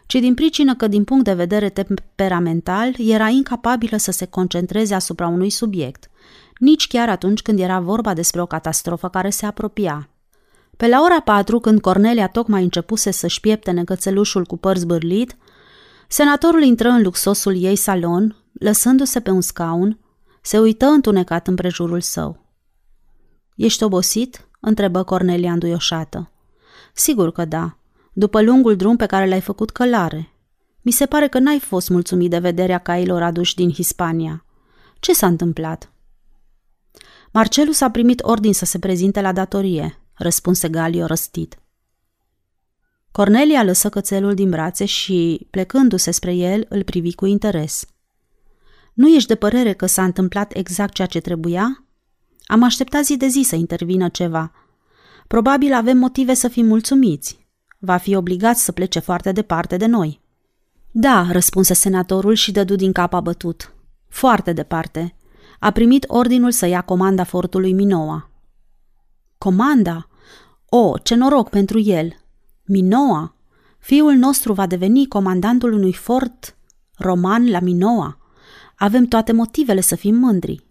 [0.06, 5.28] ci din pricină că, din punct de vedere temperamental, era incapabilă să se concentreze asupra
[5.28, 6.10] unui subiect,
[6.58, 10.10] nici chiar atunci când era vorba despre o catastrofă care se apropia.
[10.78, 15.38] Pe la ora patru, când Cornelia tocmai începuse să-și pieptene cățelușul cu păr zbârlit,
[16.08, 20.00] senatorul intră în luxosul ei salon, lăsându-se pe un scaun,
[20.41, 22.45] se uită întunecat împrejurul său.
[23.56, 26.32] Ești obosit?" întrebă Cornelia înduioșată.
[26.93, 27.77] Sigur că da,
[28.13, 30.30] după lungul drum pe care l-ai făcut călare.
[30.82, 34.45] Mi se pare că n-ai fost mulțumit de vederea cailor aduși din Hispania.
[34.99, 35.91] Ce s-a întâmplat?
[37.32, 41.60] Marcelus a primit ordin să se prezinte la datorie, răspunse Galio răstit.
[43.12, 47.86] Cornelia lăsă cățelul din brațe și, plecându-se spre el, îl privi cu interes.
[48.93, 51.86] Nu ești de părere că s-a întâmplat exact ceea ce trebuia?
[52.45, 54.51] Am așteptat zi de zi să intervină ceva.
[55.27, 57.47] Probabil avem motive să fim mulțumiți.
[57.80, 60.21] Va fi obligat să plece foarte departe de noi.
[60.91, 63.73] Da, răspunse senatorul și dădu din cap abătut.
[64.08, 65.15] Foarte departe.
[65.60, 68.30] A primit ordinul să ia comanda fortului Minoa.
[69.38, 70.08] Comanda?
[70.65, 72.15] O, ce noroc pentru el!
[72.65, 73.36] Minoa?
[73.80, 76.58] Fiul nostru va deveni comandantul unui fort
[76.97, 78.17] roman la Minoa.
[78.82, 80.63] Avem toate motivele să fim mândri.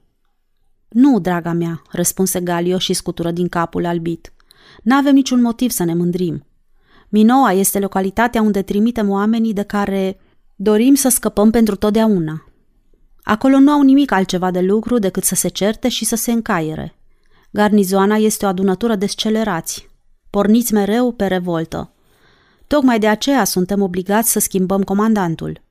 [0.88, 4.33] Nu, draga mea, răspunse Galio și scutură din capul albit.
[4.83, 6.46] N-avem niciun motiv să ne mândrim.
[7.09, 10.20] Minoa este localitatea unde trimitem oamenii de care
[10.57, 12.44] dorim să scăpăm pentru totdeauna.
[13.23, 16.94] Acolo nu au nimic altceva de lucru decât să se certe și să se încaiere.
[17.51, 19.88] Garnizoana este o adunătură de scelerați,
[20.31, 21.92] porniți mereu pe revoltă.
[22.66, 25.68] Tocmai de aceea suntem obligați să schimbăm comandantul.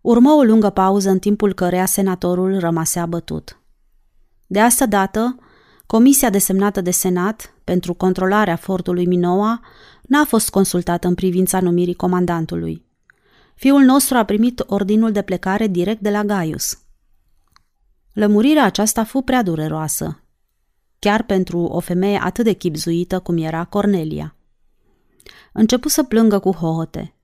[0.00, 3.60] Urmă o lungă pauză în timpul căreia senatorul rămase abătut.
[4.46, 5.38] De asta dată,
[5.86, 9.60] comisia desemnată de senat pentru controlarea fortului Minoa
[10.02, 12.84] n-a fost consultată în privința numirii comandantului.
[13.54, 16.78] Fiul nostru a primit ordinul de plecare direct de la Gaius.
[18.12, 20.22] Lămurirea aceasta fu prea dureroasă,
[20.98, 24.36] chiar pentru o femeie atât de chipzuită cum era Cornelia.
[25.52, 27.14] Începu să plângă cu hohote.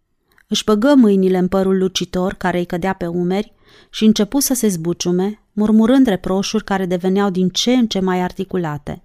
[0.49, 3.55] Își băgă mâinile în părul lucitor care îi cădea pe umeri
[3.91, 9.03] și începu să se zbuciume, murmurând reproșuri care deveneau din ce în ce mai articulate.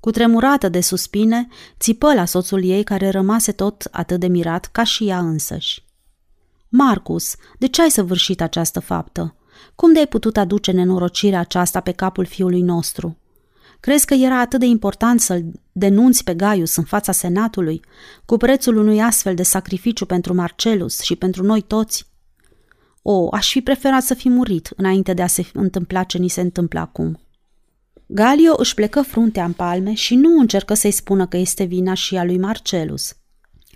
[0.00, 4.82] Cu tremurată de suspine, țipă la soțul ei care rămase tot atât de mirat ca
[4.82, 5.84] și ea însăși.
[6.68, 9.34] Marcus, de ce ai săvârșit această faptă?
[9.74, 13.18] Cum de ai putut aduce nenorocirea aceasta pe capul fiului nostru?
[13.80, 15.44] Crezi că era atât de important să-l
[15.78, 17.80] denunți pe Gaius în fața senatului,
[18.24, 22.06] cu prețul unui astfel de sacrificiu pentru Marcelus și pentru noi toți?
[23.02, 26.40] O, aș fi preferat să fi murit înainte de a se întâmpla ce ni se
[26.40, 27.20] întâmplă acum.
[28.06, 32.16] Galio își plecă fruntea în palme și nu încercă să-i spună că este vina și
[32.16, 33.16] a lui Marcelus.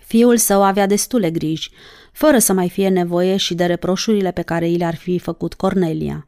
[0.05, 1.71] Fiul său avea destule griji,
[2.11, 6.27] fără să mai fie nevoie și de reproșurile pe care i le-ar fi făcut Cornelia.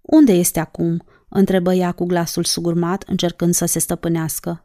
[0.00, 4.64] Unde este acum?" Întrebă ea cu glasul sugurmat, încercând să se stăpânească.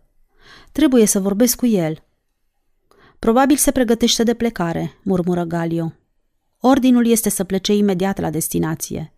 [0.71, 2.04] Trebuie să vorbesc cu el.
[3.19, 5.93] Probabil se pregătește de plecare, murmură Galio.
[6.60, 9.13] Ordinul este să plece imediat la destinație.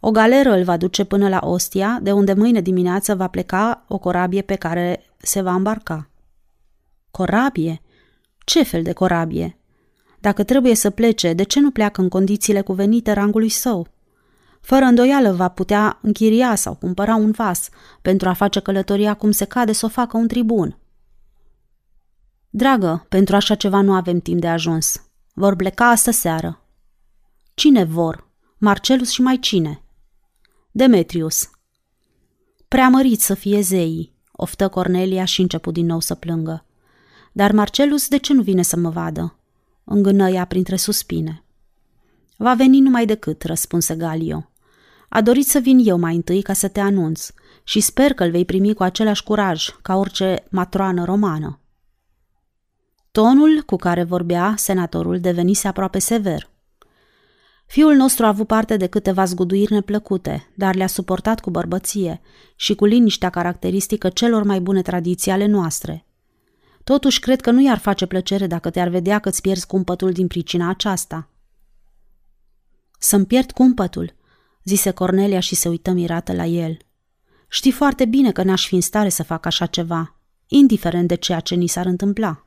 [0.00, 3.98] O galeră îl va duce până la Ostia, de unde mâine dimineață va pleca o
[3.98, 6.10] corabie pe care se va îmbarca.
[7.10, 7.80] Corabie?
[8.44, 9.58] Ce fel de corabie?
[10.20, 13.86] Dacă trebuie să plece, de ce nu pleacă în condițiile cuvenite rangului său?
[14.66, 17.68] Fără îndoială va putea închiria sau cumpăra un vas
[18.02, 20.78] pentru a face călătoria cum se cade să o facă un tribun.
[22.50, 25.02] Dragă, pentru așa ceva nu avem timp de ajuns.
[25.34, 26.62] Vor pleca astă seară.
[27.54, 28.30] Cine vor?
[28.58, 29.82] Marcelus și mai cine?
[30.70, 31.50] Demetrius.
[32.68, 36.66] Preamărit să fie zeii, oftă Cornelia și început din nou să plângă.
[37.32, 39.38] Dar Marcelus de ce nu vine să mă vadă?
[39.84, 41.44] Îngână ea printre suspine.
[42.36, 44.50] Va veni numai decât, răspunse Galio.
[45.08, 47.30] A dorit să vin eu mai întâi ca să te anunț
[47.64, 51.60] și sper că îl vei primi cu același curaj ca orice matroană romană.
[53.10, 56.50] Tonul cu care vorbea senatorul devenise aproape sever.
[57.66, 62.20] Fiul nostru a avut parte de câteva zguduiri neplăcute, dar le-a suportat cu bărbăție
[62.56, 66.06] și cu liniștea caracteristică celor mai bune tradiții ale noastre.
[66.84, 70.26] Totuși, cred că nu i-ar face plăcere dacă te-ar vedea că îți pierzi cumpătul din
[70.26, 71.28] pricina aceasta.
[72.98, 74.14] Să-mi pierd cumpătul,
[74.66, 76.76] zise Cornelia și se uită mirată la el.
[77.48, 81.40] Știi foarte bine că n-aș fi în stare să fac așa ceva, indiferent de ceea
[81.40, 82.46] ce ni s-ar întâmpla.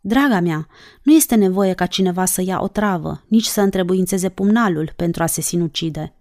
[0.00, 0.66] Draga mea,
[1.02, 5.26] nu este nevoie ca cineva să ia o travă, nici să întrebuințeze pumnalul pentru a
[5.26, 6.14] se sinucide.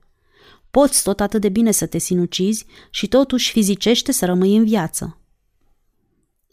[0.72, 5.18] Poți tot atât de bine să te sinucizi și totuși fizicește să rămâi în viață.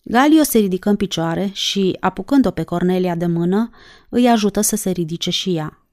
[0.02, 3.70] Galio se ridică în picioare și, apucând-o pe Cornelia de mână,
[4.08, 5.87] îi ajută să se ridice și ea.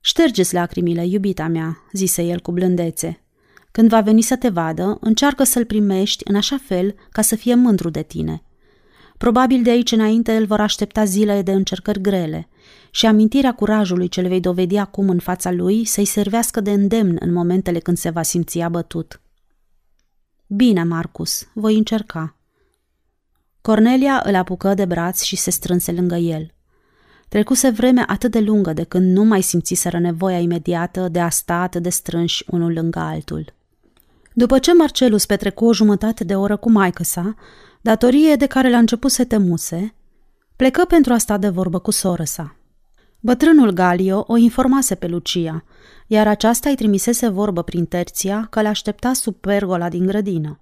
[0.00, 3.20] Ștergeți lacrimile, iubita mea, zise el cu blândețe.
[3.70, 7.54] Când va veni să te vadă, încearcă să-l primești în așa fel ca să fie
[7.54, 8.42] mândru de tine.
[9.18, 12.48] Probabil de aici înainte îl vor aștepta zile de încercări grele
[12.90, 17.16] și amintirea curajului ce le vei dovedi acum în fața lui să-i servească de îndemn
[17.20, 19.20] în momentele când se va simți abătut.
[20.46, 22.36] Bine, Marcus, voi încerca.
[23.60, 26.54] Cornelia îl apucă de braț și se strânse lângă el.
[27.28, 31.54] Trecuse vreme atât de lungă de când nu mai simțiseră nevoia imediată de a sta
[31.54, 33.54] atât de strânși unul lângă altul.
[34.32, 37.34] După ce Marcelus petrecu o jumătate de oră cu maică sa,
[37.80, 39.94] datorie de care la început se temuse,
[40.56, 42.56] plecă pentru a sta de vorbă cu soră sa.
[43.20, 45.64] Bătrânul Galio o informase pe Lucia,
[46.06, 50.58] iar aceasta îi trimisese vorbă prin terția că l-aștepta sub pergola din grădină,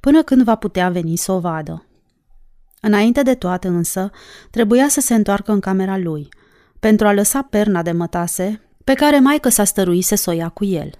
[0.00, 1.84] până când va putea veni să o vadă.
[2.80, 4.10] Înainte de toate însă,
[4.50, 6.28] trebuia să se întoarcă în camera lui,
[6.78, 10.64] pentru a lăsa perna de mătase pe care maică s-a stăruise să o ia cu
[10.64, 10.90] el.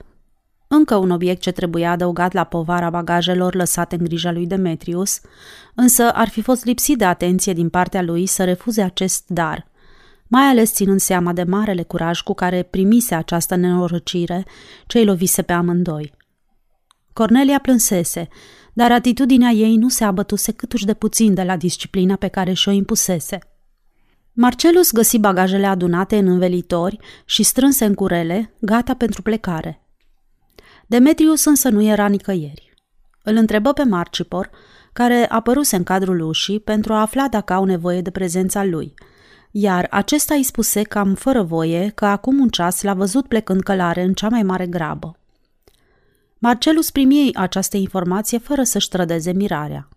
[0.68, 5.20] Încă un obiect ce trebuia adăugat la povara bagajelor lăsate în grija lui Demetrius,
[5.74, 9.70] însă ar fi fost lipsit de atenție din partea lui să refuze acest dar,
[10.26, 14.44] mai ales ținând seama de marele curaj cu care primise această nenorăcire
[14.86, 16.14] ce îi lovise pe amândoi.
[17.12, 18.28] Cornelia plânsese,
[18.72, 22.72] dar atitudinea ei nu se abătuse câtuși de puțin de la disciplina pe care și-o
[22.72, 23.38] impusese.
[24.32, 29.84] Marcelus găsi bagajele adunate în învelitori și strânse în curele, gata pentru plecare.
[30.86, 32.74] Demetrius însă nu era nicăieri.
[33.22, 34.50] Îl întrebă pe Marcipor,
[34.92, 38.94] care apăruse în cadrul ușii pentru a afla dacă au nevoie de prezența lui,
[39.50, 44.02] iar acesta îi spuse cam fără voie că acum un ceas l-a văzut plecând călare
[44.02, 45.19] în cea mai mare grabă.
[46.42, 49.88] Marcelus primi această informație fără să-și trădeze mirarea.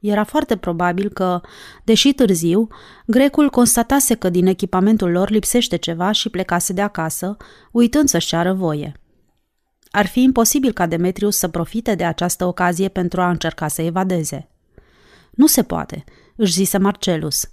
[0.00, 1.40] Era foarte probabil că,
[1.84, 2.68] deși târziu,
[3.06, 7.36] grecul constatase că din echipamentul lor lipsește ceva și plecase de acasă,
[7.72, 9.00] uitând să-și ceară voie.
[9.90, 14.48] Ar fi imposibil ca Demetrius să profite de această ocazie pentru a încerca să evadeze.
[15.30, 16.04] Nu se poate,
[16.36, 17.50] își zise Marcelus.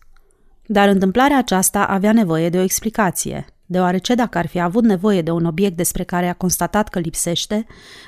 [0.65, 5.31] Dar întâmplarea aceasta avea nevoie de o explicație– deoarece dacă ar fi avut nevoie de
[5.31, 7.65] un obiect despre care a constatat că lipsește,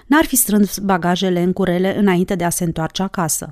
[0.08, 3.52] n-ar fi strâns bagajele în curele înainte de a se întoarce acasă.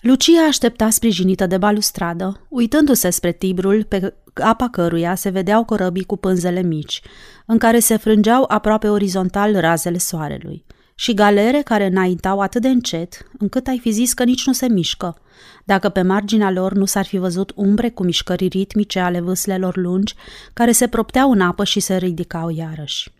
[0.00, 6.16] Lucia aștepta sprijinită de balustradă, uitându-se spre Tibrul, pe apa căruia se vedeau corăbii cu
[6.16, 7.02] pânzele mici,
[7.46, 13.30] în care se frângeau aproape orizontal razele soarelui, și galere care înaintau atât de încet,
[13.38, 15.16] încât ai fi zis că nici nu se mișcă,
[15.64, 20.14] dacă pe marginea lor nu s-ar fi văzut umbre cu mișcări ritmice ale vâslelor lungi,
[20.52, 23.12] care se propteau în apă și se ridicau iarăși.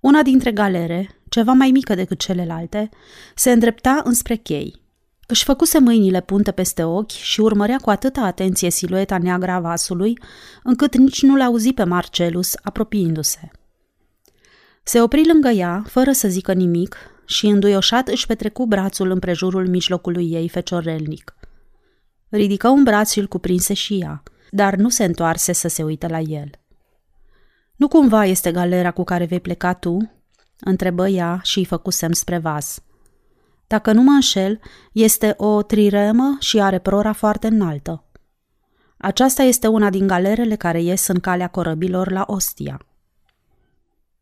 [0.00, 2.88] Una dintre galere, ceva mai mică decât celelalte,
[3.34, 4.82] se îndrepta înspre chei.
[5.26, 10.18] Își făcuse mâinile punte peste ochi și urmărea cu atâta atenție silueta neagră a vasului,
[10.62, 13.50] încât nici nu l-auzi pe Marcelus apropiindu-se.
[14.82, 20.30] Se opri lângă ea, fără să zică nimic, și înduioșat își petrecu brațul împrejurul mijlocului
[20.30, 21.34] ei feciorelnic.
[22.28, 26.06] Ridică un braț și îl cuprinse și ea, dar nu se întoarse să se uite
[26.06, 26.50] la el.
[27.76, 30.10] Nu cumva este galera cu care vei pleca tu?"
[30.60, 32.82] întrebă ea și îi făcu semn spre vas.
[33.66, 34.60] Dacă nu mă înșel,
[34.92, 38.04] este o triremă și are prora foarte înaltă.
[38.96, 42.86] Aceasta este una din galerele care ies în calea corăbilor la Ostia.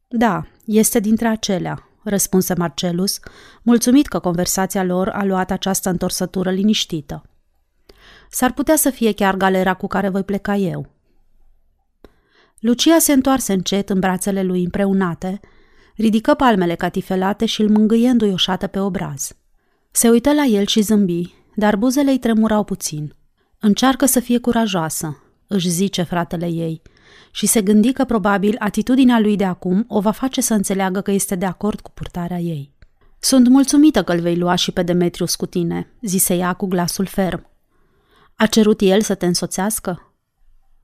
[0.08, 3.18] Da, este dintre acelea, răspunse Marcelus,
[3.62, 7.22] mulțumit că conversația lor a luat această întorsătură liniștită.
[8.30, 10.90] S-ar putea să fie chiar galera cu care voi pleca eu.
[12.58, 15.40] Lucia se întoarse încet în brațele lui împreunate,
[15.96, 19.32] ridică palmele catifelate și îl mângâie înduioșată pe obraz.
[19.90, 23.14] Se uită la el și zâmbi, dar buzele îi tremurau puțin.
[23.58, 26.82] Încearcă să fie curajoasă, își zice fratele ei,
[27.34, 31.10] și se gândi că probabil atitudinea lui de acum o va face să înțeleagă că
[31.10, 32.72] este de acord cu purtarea ei.
[33.18, 37.06] Sunt mulțumită că îl vei lua și pe Demetrius cu tine, zise ea cu glasul
[37.06, 37.46] ferm.
[38.37, 40.12] A cerut el să te însoțească?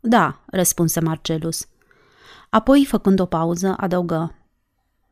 [0.01, 1.67] Da, răspunse Marcelus.
[2.51, 4.35] Apoi, făcând o pauză, adăugă.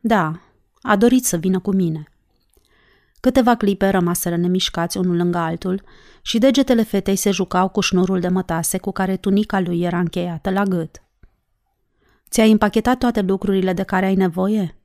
[0.00, 0.40] Da,
[0.80, 2.08] a dorit să vină cu mine.
[3.20, 5.82] Câteva clipe rămaseră nemișcați unul lângă altul
[6.22, 10.50] și degetele fetei se jucau cu șnurul de mătase cu care tunica lui era încheiată
[10.50, 11.02] la gât.
[12.36, 14.76] Ți-ai împachetat toate lucrurile de care ai nevoie?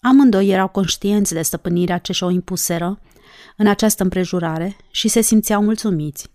[0.00, 3.00] Amândoi erau conștienți de stăpânirea ce și-o impuseră
[3.56, 6.30] în această împrejurare și se simțeau mulțumiți.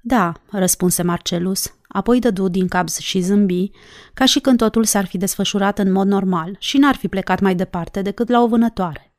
[0.00, 3.70] Da, răspunse Marcelus, apoi dădu din cap și zâmbi,
[4.14, 7.54] ca și când totul s-ar fi desfășurat în mod normal și n-ar fi plecat mai
[7.54, 9.14] departe decât la o vânătoare.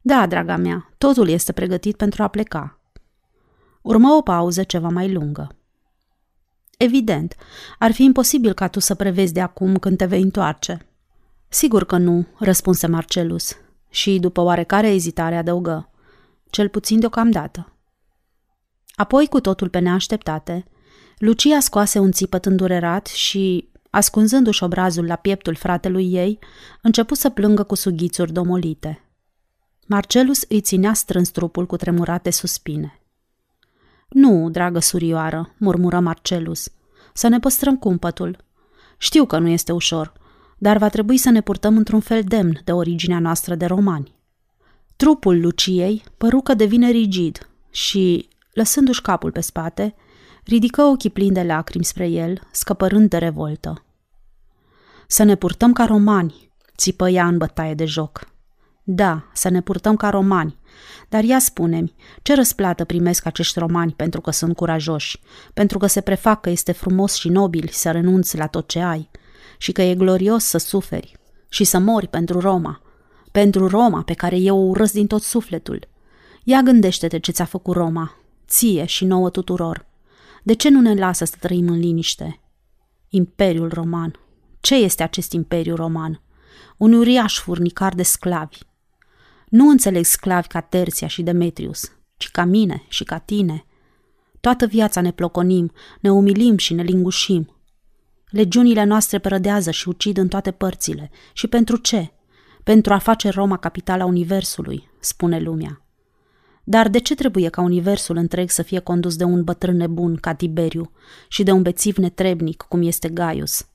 [0.00, 2.80] Da, draga mea, totul este pregătit pentru a pleca.
[3.82, 5.54] Urmă o pauză ceva mai lungă.
[6.82, 7.36] Evident,
[7.78, 10.86] ar fi imposibil ca tu să prevezi de acum când te vei întoarce.
[11.48, 13.56] Sigur că nu, răspunse Marcelus
[13.90, 15.90] și, după oarecare ezitare, adăugă.
[16.50, 17.72] Cel puțin deocamdată.
[18.94, 20.64] Apoi, cu totul pe neașteptate,
[21.18, 26.38] Lucia scoase un țipăt îndurerat și, ascunzându-și obrazul la pieptul fratelui ei,
[26.82, 29.04] începu să plângă cu sughițuri domolite.
[29.86, 32.99] Marcelus îi ținea strâns trupul cu tremurate suspine.
[34.10, 36.72] Nu, dragă surioară, murmură Marcelus,
[37.12, 38.44] să ne păstrăm cumpătul.
[38.98, 40.12] Știu că nu este ușor,
[40.58, 44.14] dar va trebui să ne purtăm într-un fel demn de originea noastră de romani.
[44.96, 49.94] Trupul Luciei păru că devine rigid și, lăsându-și capul pe spate,
[50.44, 53.84] ridică ochii plini de lacrimi spre el, scăpărând de revoltă.
[55.06, 58.28] Să ne purtăm ca romani, țipă ea în bătaie de joc.
[58.82, 60.58] Da, să ne purtăm ca romani,
[61.08, 65.20] dar ia spune-mi, ce răsplată primesc acești romani pentru că sunt curajoși,
[65.54, 69.10] pentru că se prefac că este frumos și nobil să renunți la tot ce ai
[69.58, 71.16] și că e glorios să suferi
[71.48, 72.80] și să mori pentru Roma,
[73.32, 75.88] pentru Roma pe care eu o urăsc din tot sufletul.
[76.44, 78.16] Ia gândește-te ce ți-a făcut Roma,
[78.48, 79.86] ție și nouă tuturor.
[80.42, 82.40] De ce nu ne lasă să trăim în liniște?
[83.08, 84.18] Imperiul Roman.
[84.60, 86.22] Ce este acest Imperiu Roman?
[86.76, 88.58] Un uriaș furnicar de sclavi.
[89.50, 93.64] Nu înțeleg sclavi ca Terția și Demetrius, ci ca mine și ca tine.
[94.40, 97.56] Toată viața ne ploconim, ne umilim și ne lingușim.
[98.28, 101.10] Legiunile noastre prădează și ucid în toate părțile.
[101.32, 102.12] Și pentru ce?
[102.62, 105.84] Pentru a face Roma capitala Universului, spune lumea.
[106.64, 110.34] Dar de ce trebuie ca universul întreg să fie condus de un bătrân nebun ca
[110.34, 110.90] Tiberiu
[111.28, 113.66] și de un bețiv netrebnic cum este Gaius?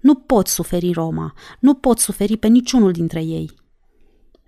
[0.00, 3.61] Nu pot suferi Roma, nu pot suferi pe niciunul dintre ei.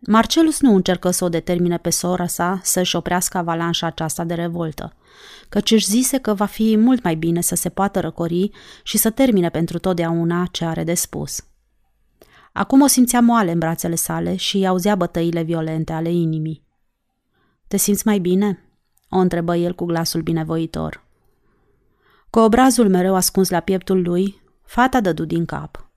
[0.07, 4.97] Marcelus nu încercă să o determine pe sora sa să-și oprească avalanșa aceasta de revoltă,
[5.49, 8.51] căci își zise că va fi mult mai bine să se poată răcori
[8.83, 11.45] și să termine pentru totdeauna ce are de spus.
[12.53, 16.65] Acum o simțea moale în brațele sale și auzea bătăile violente ale inimii.
[17.69, 18.59] Te simți mai bine?"
[19.09, 21.05] o întrebă el cu glasul binevoitor.
[22.31, 25.91] Cu obrazul mereu ascuns la pieptul lui, fata dădu din cap.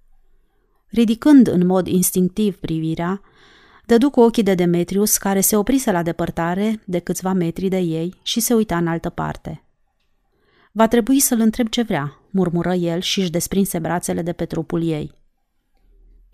[0.87, 3.21] Ridicând în mod instinctiv privirea,
[3.87, 8.13] dădu cu ochii de Demetrius, care se oprise la depărtare de câțiva metri de ei
[8.21, 9.63] și se uita în altă parte.
[10.71, 14.83] Va trebui să-l întreb ce vrea, murmură el și își desprinse brațele de pe trupul
[14.83, 15.15] ei.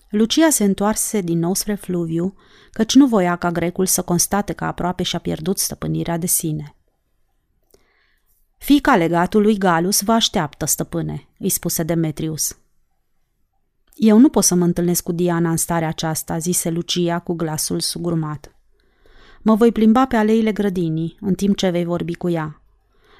[0.09, 2.35] Lucia se întoarse din nou spre Fluviu,
[2.71, 6.75] căci nu voia ca grecul să constate că aproape și-a pierdut stăpânirea de sine.
[8.57, 12.57] Fica legatului Galus vă așteaptă, stăpâne, îi spuse Demetrius.
[13.95, 17.79] Eu nu pot să mă întâlnesc cu Diana în starea aceasta, zise Lucia cu glasul
[17.79, 18.55] sugurmat.
[19.41, 22.61] Mă voi plimba pe aleile grădinii, în timp ce vei vorbi cu ea.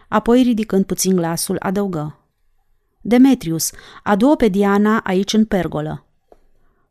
[0.07, 2.17] Apoi, ridicând puțin glasul, adăugă.
[3.01, 3.71] Demetrius,
[4.03, 6.05] adu-o pe Diana aici în pergolă.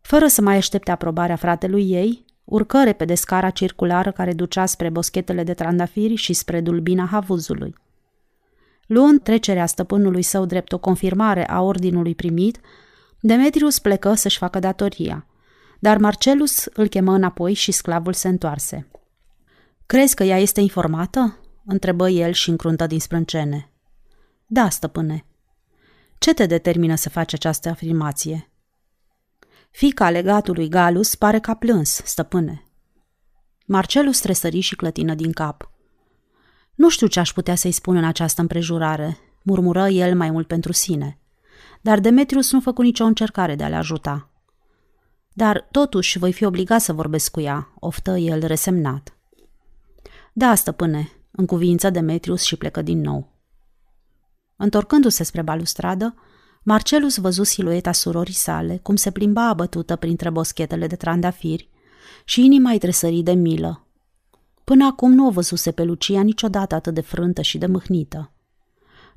[0.00, 5.44] Fără să mai aștepte aprobarea fratelui ei, urcă repede scara circulară care ducea spre boschetele
[5.44, 7.74] de trandafiri și spre dulbina havuzului.
[8.86, 12.60] Luând trecerea stăpânului său drept o confirmare a ordinului primit,
[13.24, 15.26] Demetrius plecă să-și facă datoria,
[15.78, 18.88] dar Marcelus îl chemă înapoi și sclavul se întoarse.
[19.86, 23.70] Crezi că ea este informată?" întrebă el și încruntă din sprâncene.
[24.46, 25.24] Da, stăpâne.
[26.18, 28.50] Ce te determină să faci această afirmație?
[29.70, 32.64] Fica legatului Galus pare că a plâns, stăpâne.
[33.66, 35.70] Marcelus tresări și clătină din cap.
[36.74, 40.72] Nu știu ce aș putea să-i spun în această împrejurare, murmură el mai mult pentru
[40.72, 41.21] sine.
[41.82, 44.30] Dar Demetrius nu făcu nicio încercare de a le ajuta.
[45.32, 49.16] Dar, totuși, voi fi obligat să vorbesc cu ea, oftă el resemnat.
[50.32, 53.32] Da, stăpâne, în cuvință Demetrius și plecă din nou.
[54.56, 56.14] Întorcându-se spre balustradă,
[56.62, 61.70] Marcelus văzu silueta surorii sale, cum se plimba abătută printre boschetele de trandafiri
[62.24, 63.86] și inima îi tresări de milă.
[64.64, 68.32] Până acum nu o văzuse pe Lucia niciodată atât de frântă și de mâhnită.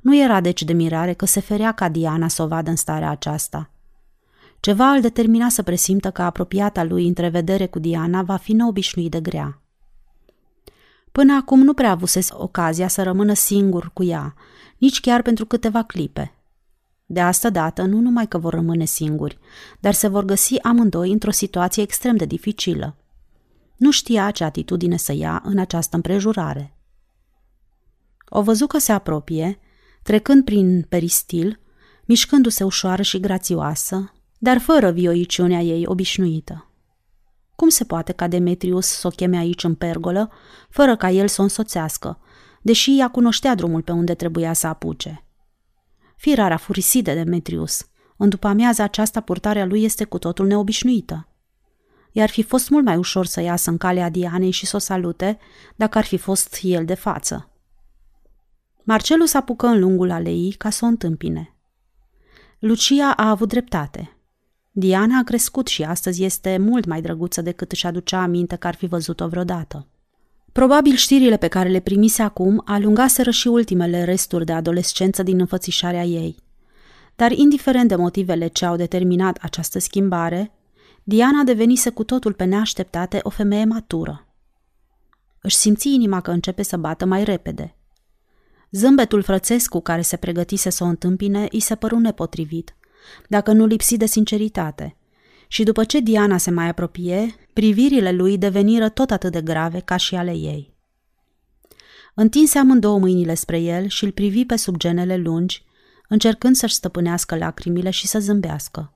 [0.06, 3.10] Nu era deci de mirare că se ferea ca Diana să o vadă în starea
[3.10, 3.70] aceasta.
[4.60, 9.20] Ceva îl determina să presimtă că apropiata lui întrevedere cu Diana va fi neobișnuit de
[9.20, 9.62] grea.
[11.12, 14.34] Până acum nu prea avusese ocazia să rămână singur cu ea,
[14.78, 16.34] nici chiar pentru câteva clipe.
[17.06, 19.38] De asta dată nu numai că vor rămâne singuri,
[19.80, 22.96] dar se vor găsi amândoi într-o situație extrem de dificilă.
[23.76, 26.76] Nu știa ce atitudine să ia în această împrejurare.
[28.28, 29.60] O văzu că se apropie,
[30.06, 31.60] trecând prin peristil,
[32.04, 36.70] mișcându-se ușoară și grațioasă, dar fără vioiciunea ei obișnuită.
[37.56, 40.30] Cum se poate ca Demetrius să o cheme aici în pergolă,
[40.68, 42.18] fără ca el să o însoțească,
[42.62, 45.24] deși ea cunoștea drumul pe unde trebuia să apuce?
[46.16, 47.86] Firara furisit de Demetrius.
[48.16, 51.28] În după amiaza aceasta, purtarea lui este cu totul neobișnuită.
[52.12, 55.38] I-ar fi fost mult mai ușor să iasă în calea Dianei și să o salute
[55.76, 57.50] dacă ar fi fost el de față.
[58.88, 61.54] Marcelus apucă în lungul aleii ca să o întâmpine.
[62.58, 64.16] Lucia a avut dreptate.
[64.70, 68.74] Diana a crescut și astăzi este mult mai drăguță decât își aducea aminte că ar
[68.74, 69.86] fi văzut-o vreodată.
[70.52, 76.04] Probabil știrile pe care le primise acum alungaseră și ultimele resturi de adolescență din înfățișarea
[76.04, 76.36] ei.
[77.16, 80.52] Dar indiferent de motivele ce au determinat această schimbare,
[81.02, 84.26] Diana devenise cu totul pe neașteptate o femeie matură.
[85.40, 87.75] Își simți inima că începe să bată mai repede.
[88.76, 92.76] Zâmbetul frățesc cu care se pregătise să o întâmpine îi se păru nepotrivit,
[93.28, 94.96] dacă nu lipsi de sinceritate.
[95.48, 99.96] Și după ce Diana se mai apropie, privirile lui deveniră tot atât de grave ca
[99.96, 100.74] și ale ei.
[102.14, 105.64] Întinse amândouă mâinile spre el și îl privi pe sub genele lungi,
[106.08, 108.92] încercând să-și stăpânească lacrimile și să zâmbească.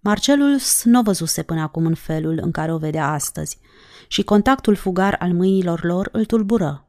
[0.00, 3.58] Marcelus nu o văzuse până acum în felul în care o vedea astăzi
[4.08, 6.87] și contactul fugar al mâinilor lor îl tulbură.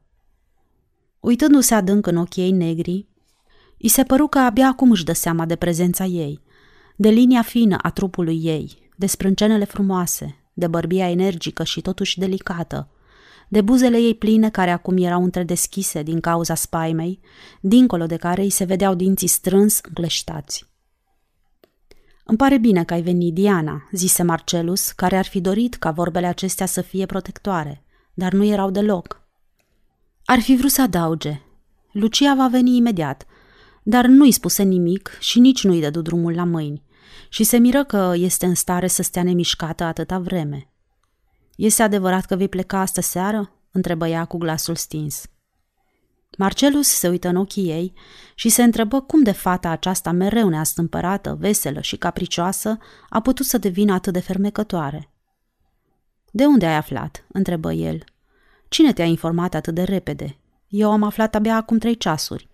[1.20, 3.06] Uitându-se adânc în ochii ei negri,
[3.78, 6.40] îi se păru că abia acum își dă seama de prezența ei,
[6.96, 12.90] de linia fină a trupului ei, de sprâncenele frumoase, de bărbia energică și totuși delicată,
[13.48, 17.20] de buzele ei pline care acum erau întredeschise din cauza spaimei,
[17.60, 20.68] dincolo de care îi se vedeau dinții strâns încleștați.
[22.24, 26.26] Îmi pare bine că ai venit, Diana," zise Marcelus, care ar fi dorit ca vorbele
[26.26, 29.19] acestea să fie protectoare, dar nu erau deloc.
[30.30, 31.40] Ar fi vrut să adauge.
[31.92, 33.26] Lucia va veni imediat,
[33.82, 36.82] dar nu-i spuse nimic și nici nu-i dădu drumul la mâini
[37.28, 40.68] și se miră că este în stare să stea nemișcată atâta vreme.
[41.56, 45.24] Este adevărat că vei pleca astă seară?" întrebă ea cu glasul stins.
[46.38, 47.92] Marcelus se uită în ochii ei
[48.34, 52.78] și se întrebă cum de fata aceasta mereu neastâmpărată, veselă și capricioasă
[53.08, 55.10] a putut să devină atât de fermecătoare.
[56.30, 58.04] De unde ai aflat?" întrebă el.
[58.70, 60.38] Cine te-a informat atât de repede?
[60.68, 62.48] Eu am aflat abia acum trei ceasuri.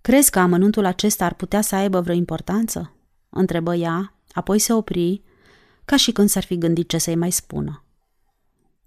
[0.00, 2.92] Crezi că amănuntul acesta ar putea să aibă vreo importanță?
[3.30, 5.22] Întrebă ea, apoi se opri,
[5.84, 7.84] ca și când s-ar fi gândit ce să-i mai spună.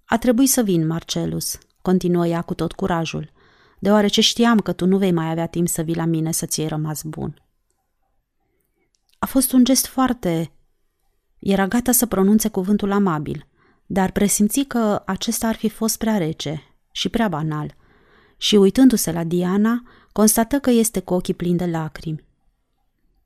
[0.04, 3.32] A trebuit să vin, Marcelus, continuă ea cu tot curajul,
[3.78, 6.68] deoarece știam că tu nu vei mai avea timp să vii la mine să ți-ai
[6.68, 7.42] rămas bun.
[9.18, 10.52] A fost un gest foarte...
[11.38, 13.46] Era gata să pronunțe cuvântul amabil,
[13.92, 16.62] dar presimți că acesta ar fi fost prea rece
[16.92, 17.74] și prea banal
[18.36, 19.82] și uitându-se la Diana,
[20.12, 22.24] constată că este cu ochii plini de lacrimi.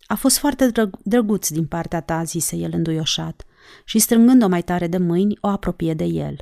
[0.06, 3.44] A fost foarte drăg- drăguț din partea ta, zise el înduioșat,
[3.84, 6.36] și strângând-o mai tare de mâini, o apropie de el.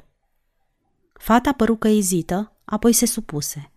[1.12, 3.72] Fata păru că ezită, apoi se supuse.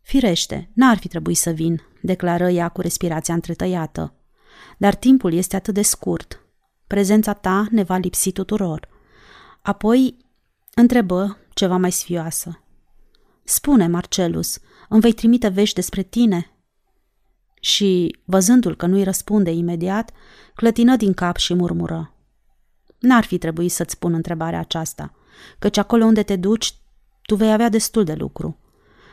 [0.00, 4.14] Firește, n-ar fi trebuit să vin, declară ea cu respirația întretăiată.
[4.78, 6.46] Dar timpul este atât de scurt.
[6.86, 8.92] Prezența ta ne va lipsi tuturor.
[9.64, 10.16] Apoi
[10.74, 12.62] întrebă ceva mai sfioasă.
[13.44, 14.58] Spune, Marcelus,
[14.88, 16.52] îmi vei trimite vești despre tine?
[17.60, 20.10] Și, văzându-l că nu-i răspunde imediat,
[20.54, 22.14] clătină din cap și murmură.
[22.98, 25.12] N-ar fi trebuit să-ți spun întrebarea aceasta,
[25.58, 26.74] căci acolo unde te duci,
[27.22, 28.58] tu vei avea destul de lucru.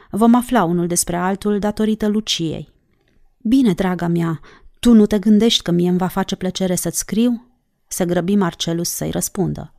[0.09, 2.69] Vom afla unul despre altul datorită Luciei.
[3.37, 4.39] Bine, draga mea,
[4.79, 7.45] tu nu te gândești că mie îmi va face plăcere să-ți scriu?
[7.87, 9.73] Se grăbi Marcelus să-i răspundă.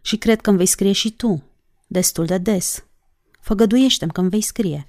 [0.00, 1.42] Și cred că îmi vei scrie și tu,
[1.86, 2.84] destul de des.
[3.40, 4.88] Făgăduiește-mi că îmi vei scrie.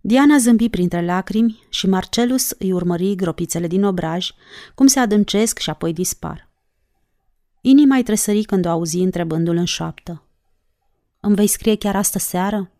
[0.00, 4.30] Diana zâmbi printre lacrimi și Marcelus îi urmări gropițele din obraj,
[4.74, 6.48] cum se adâncesc și apoi dispar.
[7.60, 10.22] Inima îi tresări când o auzi întrebându-l în șoaptă.
[11.20, 12.70] Îmi vei scrie chiar astă seară?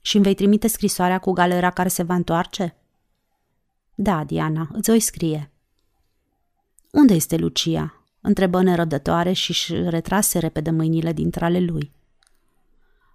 [0.00, 2.76] Și îmi vei trimite scrisoarea cu galera care se va întoarce?
[3.94, 5.50] Da, Diana, îți voi scrie.
[6.90, 8.01] Unde este Lucia?
[8.22, 11.92] Întrebă nerăbdătoare și își retrase repede mâinile dintre ale lui.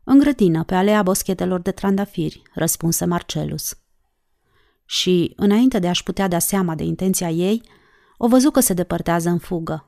[0.03, 3.77] În grădină, pe alea boschetelor de trandafiri, răspunse Marcelus.
[4.85, 7.63] Și, înainte de a-și putea da seama de intenția ei,
[8.17, 9.87] o văzu că se depărtează în fugă.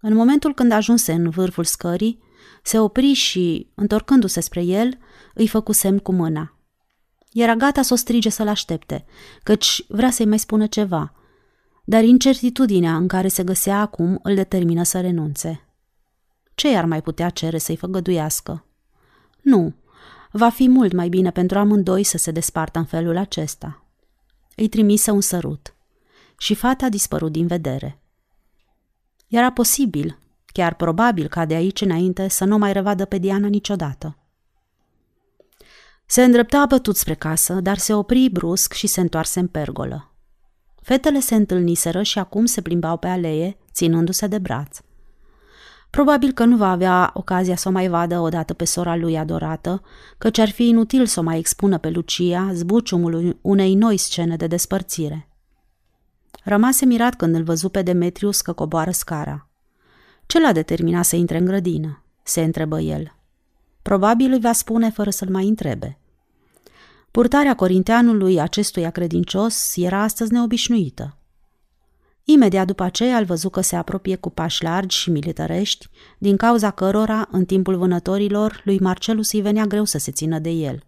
[0.00, 2.22] În momentul când ajunse în vârful scării,
[2.62, 4.98] se opri și, întorcându-se spre el,
[5.34, 6.54] îi făcu semn cu mâna.
[7.32, 9.04] Era gata să o strige să-l aștepte,
[9.42, 11.14] căci vrea să-i mai spună ceva,
[11.88, 15.66] dar incertitudinea în care se găsea acum îl determină să renunțe.
[16.54, 18.64] Ce i-ar mai putea cere să-i făgăduiască?
[19.40, 19.74] Nu,
[20.36, 23.84] Va fi mult mai bine pentru amândoi să se despartă în felul acesta.
[24.56, 25.74] Îi trimise un sărut
[26.38, 28.00] și fata a dispărut din vedere.
[29.28, 34.18] Era posibil, chiar probabil ca de aici înainte să nu mai revadă pe Diana niciodată.
[36.06, 40.15] Se îndrepta abătut spre casă, dar se opri brusc și se întoarse în pergolă.
[40.86, 44.78] Fetele se întâlniseră și acum se plimbau pe alee, ținându-se de braț.
[45.90, 49.82] Probabil că nu va avea ocazia să o mai vadă odată pe sora lui adorată,
[50.18, 54.46] căci ar fi inutil să o mai expună pe Lucia zbuciumul unei noi scene de
[54.46, 55.28] despărțire.
[56.44, 59.48] Rămase mirat când îl văzu pe Demetrius că coboară scara.
[60.26, 62.02] Ce l-a determinat să intre în grădină?
[62.22, 63.14] se întrebă el.
[63.82, 65.98] Probabil îi va spune fără să-l mai întrebe.
[67.16, 71.18] Purtarea corinteanului acestuia credincios era astăzi neobișnuită.
[72.24, 75.88] Imediat după aceea îl văzu că se apropie cu pași largi și militarești,
[76.18, 80.50] din cauza cărora, în timpul vânătorilor, lui Marcelus îi venea greu să se țină de
[80.50, 80.82] el.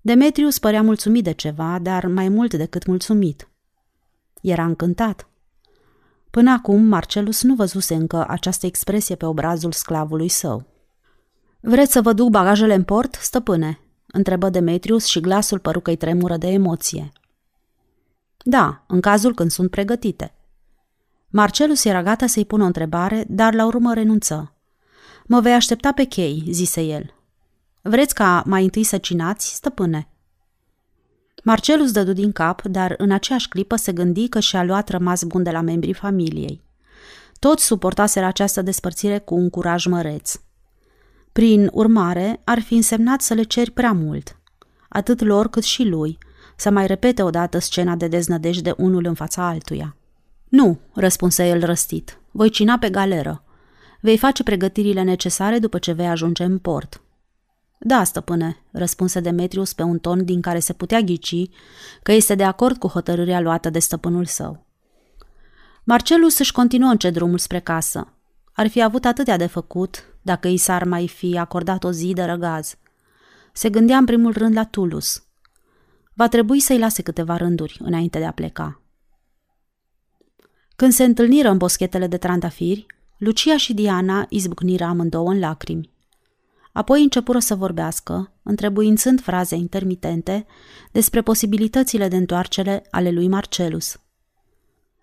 [0.00, 3.48] Demetrius părea mulțumit de ceva, dar mai mult decât mulțumit.
[4.40, 5.28] Era încântat.
[6.30, 10.66] Până acum, Marcelus nu văzuse încă această expresie pe obrazul sclavului său.
[11.60, 13.76] Vreți să vă duc bagajele în port, stăpâne?"
[14.12, 17.12] Întrebă Demetrius și glasul păru că-i tremură de emoție.
[18.44, 20.34] Da, în cazul când sunt pregătite.
[21.28, 24.54] Marcelus era gata să-i pună o întrebare, dar la urmă renunță.
[25.26, 27.14] Mă vei aștepta pe chei, zise el.
[27.82, 30.08] Vreți ca mai întâi să cinați, stăpâne?
[31.44, 35.42] Marcelus dădu din cap, dar în aceeași clipă se gândi că și-a luat rămas bun
[35.42, 36.62] de la membrii familiei.
[37.38, 40.40] Toți suportaseră această despărțire cu un curaj măreț.
[41.32, 44.38] Prin urmare, ar fi însemnat să le ceri prea mult,
[44.88, 46.18] atât lor cât și lui,
[46.56, 49.96] să mai repete odată scena de deznădejde unul în fața altuia.
[50.48, 53.44] Nu, răspunse el răstit, voi cina pe galeră.
[54.00, 57.00] Vei face pregătirile necesare după ce vei ajunge în port.
[57.78, 61.50] Da, stăpâne, răspunse Demetrius pe un ton din care se putea ghici
[62.02, 64.66] că este de acord cu hotărârea luată de stăpânul său.
[65.84, 68.12] Marcelus își continuă încet drumul spre casă.
[68.52, 72.22] Ar fi avut atâtea de făcut dacă i s-ar mai fi acordat o zi de
[72.22, 72.76] răgaz.
[73.52, 75.22] Se gândea în primul rând la Tulus.
[76.14, 78.80] Va trebui să-i lase câteva rânduri înainte de a pleca.
[80.76, 82.86] Când se întâlniră în boschetele de trandafiri,
[83.18, 85.90] Lucia și Diana izbucniră amândouă în lacrimi.
[86.72, 90.46] Apoi începură să vorbească, întrebuințând fraze intermitente
[90.92, 94.00] despre posibilitățile de întoarcere ale lui Marcelus.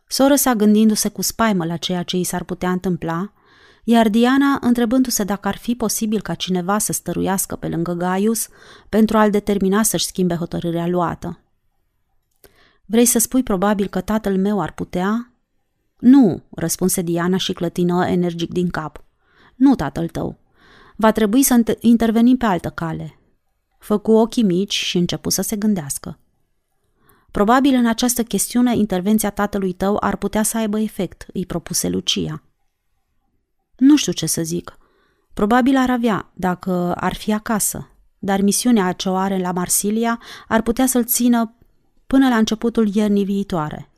[0.08, 3.34] Soră sa gândindu-se cu spaimă la ceea ce i s-ar putea întâmpla,
[3.84, 8.48] iar Diana întrebându-se dacă ar fi posibil ca cineva să stăruiască pe lângă Gaius
[8.90, 11.40] pentru a-l determina să-și schimbe hotărârea luată.
[12.86, 15.34] Vrei să spui probabil că tatăl meu ar putea?
[16.00, 19.04] Nu, răspunse Diana și clătină energic din cap.
[19.56, 20.40] Nu tatăl tău.
[20.96, 23.20] Va trebui să intervenim pe altă cale.
[23.80, 26.20] Făcu ochii mici și începu să se gândească.
[27.32, 32.44] Probabil în această chestiune intervenția tatălui tău ar putea să aibă efect, îi propuse Lucia.
[33.80, 34.78] Nu știu ce să zic.
[35.34, 40.62] Probabil ar avea, dacă ar fi acasă, dar misiunea ce o are la Marsilia ar
[40.62, 41.54] putea să-l țină
[42.08, 43.90] până la începutul iernii viitoare.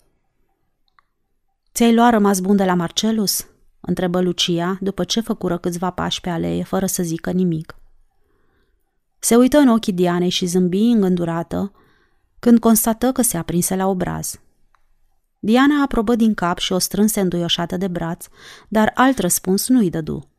[1.74, 3.46] Ți-ai luat rămas bun de la Marcelus?"
[3.82, 7.76] întrebă Lucia, după ce făcură câțiva pași pe alee, fără să zică nimic.
[9.20, 11.72] Se uită în ochii Dianei și zâmbi îngândurată,
[12.40, 14.40] când constată că se aprinse la obraz.
[15.44, 18.26] Diana aprobă din cap și o strânse înduioșată de braț,
[18.68, 20.30] dar alt răspuns nu-i dădu.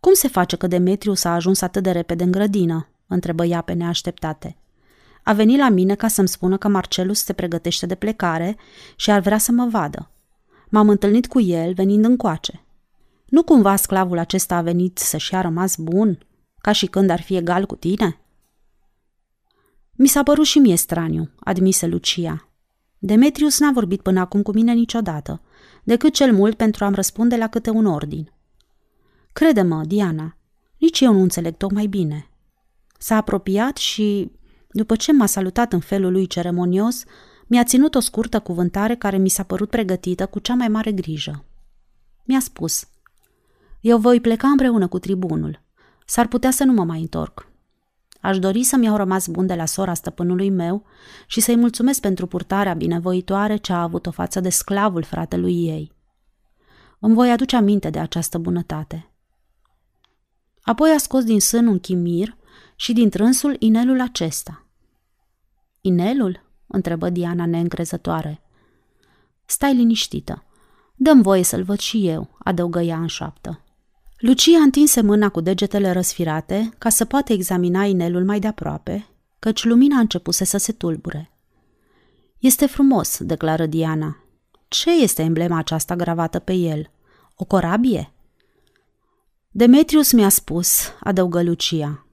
[0.00, 3.72] Cum se face că Demetriu s-a ajuns atât de repede în grădină?" întrebă ea pe
[3.72, 4.56] neașteptate.
[5.22, 8.56] A venit la mine ca să-mi spună că Marcelus se pregătește de plecare
[8.96, 10.10] și ar vrea să mă vadă.
[10.68, 12.64] M-am întâlnit cu el venind încoace.
[13.26, 16.18] Nu cumva sclavul acesta a venit să-și a rămas bun,
[16.60, 18.18] ca și când ar fi egal cu tine?"
[19.92, 22.48] Mi s-a părut și mie straniu, admise Lucia.
[23.06, 25.40] Demetrius n-a vorbit până acum cu mine niciodată,
[25.82, 28.32] decât cel mult pentru a-mi răspunde la câte un ordin.
[29.32, 30.36] Crede-mă, Diana,
[30.78, 32.28] nici eu nu înțeleg tocmai bine.
[32.98, 34.32] S-a apropiat și,
[34.70, 37.04] după ce m-a salutat în felul lui ceremonios,
[37.46, 41.44] mi-a ținut o scurtă cuvântare care mi s-a părut pregătită cu cea mai mare grijă.
[42.22, 42.88] Mi-a spus,
[43.80, 45.62] eu voi pleca împreună cu tribunul.
[46.06, 47.48] S-ar putea să nu mă mai întorc.
[48.24, 50.84] Aș dori să-mi iau rămas bun de la sora stăpânului meu
[51.26, 55.92] și să-i mulțumesc pentru purtarea binevoitoare ce a avut-o față de sclavul fratelui ei.
[56.98, 59.10] Îmi voi aduce aminte de această bunătate.
[60.62, 62.36] Apoi a scos din sân un chimir
[62.76, 64.66] și din trânsul inelul acesta.
[65.80, 66.42] Inelul?
[66.66, 68.42] întrebă Diana neîncrezătoare.
[69.44, 70.44] Stai liniștită.
[70.94, 73.63] Dăm voie să-l văd și eu, adăugă ea în șoaptă.
[74.18, 79.06] Lucia întinse mâna cu degetele răsfirate ca să poată examina inelul mai de aproape,
[79.38, 81.32] căci lumina începuse să se tulbure.
[82.38, 84.24] Este frumos, declară Diana.
[84.68, 86.90] Ce este emblema aceasta gravată pe el?
[87.36, 88.12] O corabie?
[89.50, 92.06] Demetrius mi-a spus, adăugă Lucia.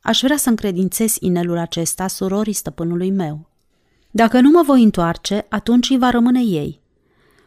[0.00, 3.48] Aș vrea să încredințez inelul acesta surorii stăpânului meu.
[4.10, 6.80] Dacă nu mă voi întoarce, atunci îi va rămâne ei.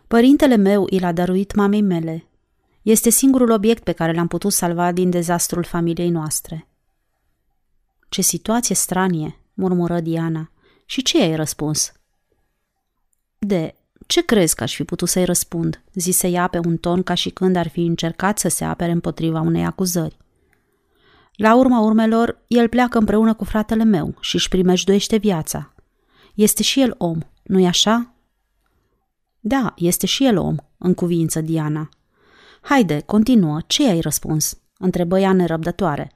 [0.07, 2.28] Părintele meu i l-a dăruit mamei mele.
[2.89, 6.67] Este singurul obiect pe care l-am putut salva din dezastrul familiei noastre.
[8.09, 10.51] Ce situație stranie, murmură Diana.
[10.85, 11.91] Și ce ai răspuns?
[13.37, 13.75] De,
[14.07, 15.83] ce crezi că aș fi putut să-i răspund?
[15.93, 19.39] zise ea pe un ton ca și când ar fi încercat să se apere împotriva
[19.39, 20.17] unei acuzări.
[21.35, 25.73] La urma urmelor, el pleacă împreună cu fratele meu și își primejduiește viața.
[26.33, 28.13] Este și el om, nu-i așa?
[29.39, 31.89] Da, este și el om, în cuvință Diana.
[32.61, 34.57] Haide, continuă, ce ai răspuns?
[34.77, 36.13] întrebă ea nerăbdătoare.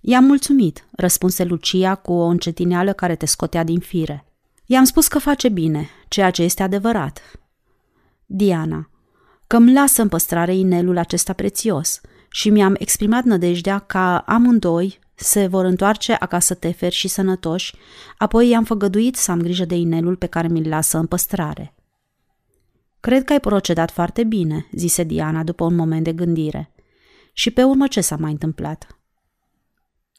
[0.00, 4.26] I-am mulțumit, răspunse Lucia cu o încetineală care te scotea din fire.
[4.66, 7.20] I-am spus că face bine, ceea ce este adevărat.
[8.26, 8.90] Diana,
[9.46, 15.46] că îmi lasă în păstrare inelul acesta prețios și mi-am exprimat nădejdea ca amândoi se
[15.46, 17.74] vor întoarce acasă teferi și sănătoși,
[18.18, 21.73] apoi i-am făgăduit să am grijă de inelul pe care mi-l lasă în păstrare.
[23.04, 26.74] Cred că ai procedat foarte bine, zise Diana după un moment de gândire.
[27.32, 29.00] Și pe urmă ce s-a mai întâmplat?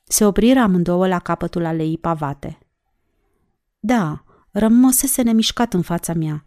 [0.04, 2.58] Se opriră amândouă la capătul aleii pavate.
[3.80, 6.46] Da, rămăsese nemișcat în fața mea,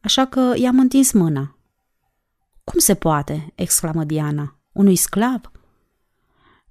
[0.00, 1.58] așa că i-am întins mâna.
[2.64, 4.58] Cum se poate?" exclamă Diana.
[4.72, 5.50] Unui sclav?"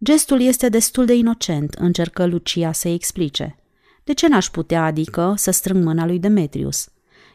[0.03, 3.55] Gestul este destul de inocent, încercă Lucia să-i explice.
[4.03, 6.89] De ce n-aș putea, adică, să strâng mâna lui Demetrius?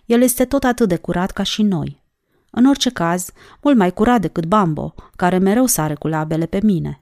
[0.05, 2.03] El este tot atât de curat ca și noi.
[2.51, 3.31] În orice caz,
[3.63, 7.01] mult mai curat decât Bambo, care mereu sare cu labele pe mine.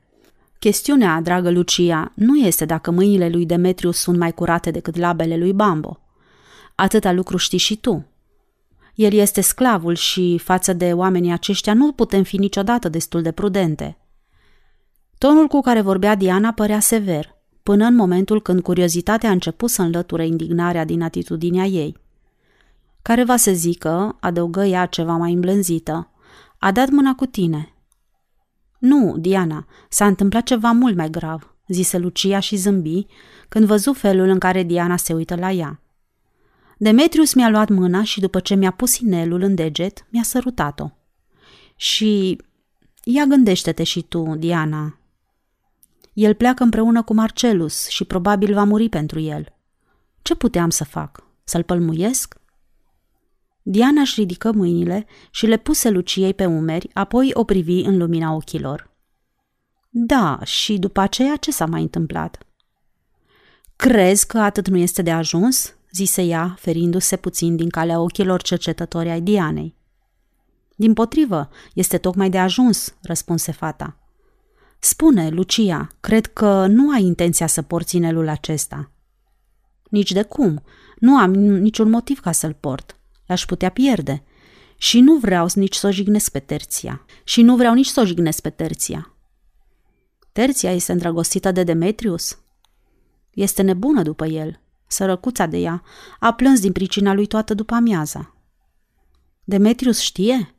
[0.59, 5.53] Chestiunea, dragă Lucia, nu este dacă mâinile lui Demetrius sunt mai curate decât labele lui
[5.53, 6.01] Bambo.
[6.75, 8.07] Atâta lucru știi și tu.
[8.95, 13.97] El este sclavul și, față de oamenii aceștia, nu putem fi niciodată destul de prudente.
[15.19, 19.83] Tonul cu care vorbea Diana părea sever, până în momentul când curiozitatea a început să
[19.83, 21.97] înlăture indignarea din atitudinea ei.
[23.03, 26.11] Care va să zică, adăugă ea ceva mai îmblânzită,
[26.59, 27.75] a dat mâna cu tine.
[28.79, 33.07] Nu, Diana, s-a întâmplat ceva mult mai grav, zise Lucia și zâmbi
[33.49, 35.81] când văzu felul în care Diana se uită la ea.
[36.79, 40.91] Demetrius mi-a luat mâna și după ce mi-a pus inelul în deget, mi-a sărutat-o.
[41.77, 42.41] Și
[43.05, 44.99] ia gândește-te și tu, Diana.
[46.13, 49.47] El pleacă împreună cu Marcelus și probabil va muri pentru el.
[50.23, 51.25] Ce puteam să fac?
[51.45, 52.41] Să-l pălmuiesc?
[53.63, 58.33] Diana își ridică mâinile și le puse Luciei pe umeri, apoi o privi în lumina
[58.35, 58.91] ochilor.
[59.89, 62.39] Da, și după aceea ce s-a mai întâmplat?
[63.77, 65.75] Crezi că atât nu este de ajuns?
[65.93, 69.77] zise ea, ferindu-se puțin din calea ochilor cercetători ai Dianei.
[70.77, 73.97] Din potrivă, este tocmai de ajuns, răspunse fata.
[74.79, 78.91] Spune, Lucia, cred că nu ai intenția să porți inelul acesta.
[79.91, 80.63] Nici de cum.
[80.99, 82.97] Nu am niciun motiv ca să-l port.
[83.33, 84.23] L-aș putea pierde.
[84.77, 87.05] Și nu vreau nici să o jignesc pe Terția.
[87.25, 89.15] Și nu vreau nici să o jignesc pe Terția.
[90.33, 92.39] Terția este îndrăgostită de Demetrius?
[93.31, 94.61] Este nebună după el.
[94.87, 95.83] Sărăcuța de ea
[96.19, 98.35] a plâns din pricina lui toată după amiaza.
[99.45, 100.55] Demetrius știe?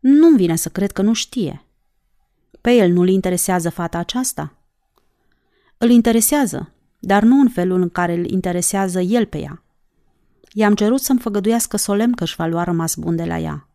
[0.00, 1.64] Nu-mi vine să cred că nu știe.
[2.60, 4.58] Pe el nu-l interesează fata aceasta?
[5.78, 9.60] Îl interesează, dar nu în felul în care îl interesează el pe ea.
[10.52, 13.68] I-am cerut să-mi făgăduiască solemn că își va lua rămas bun de la ea.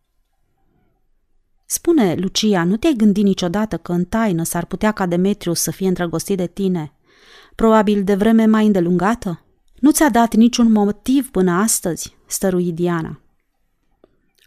[1.66, 5.88] Spune, Lucia, nu te-ai gândit niciodată că în taină s-ar putea ca Demetrius să fie
[5.88, 6.94] îndrăgostit de tine
[7.56, 9.46] Probabil de vreme mai îndelungată?
[9.80, 13.22] Nu ți-a dat niciun motiv până astăzi, stărui Diana.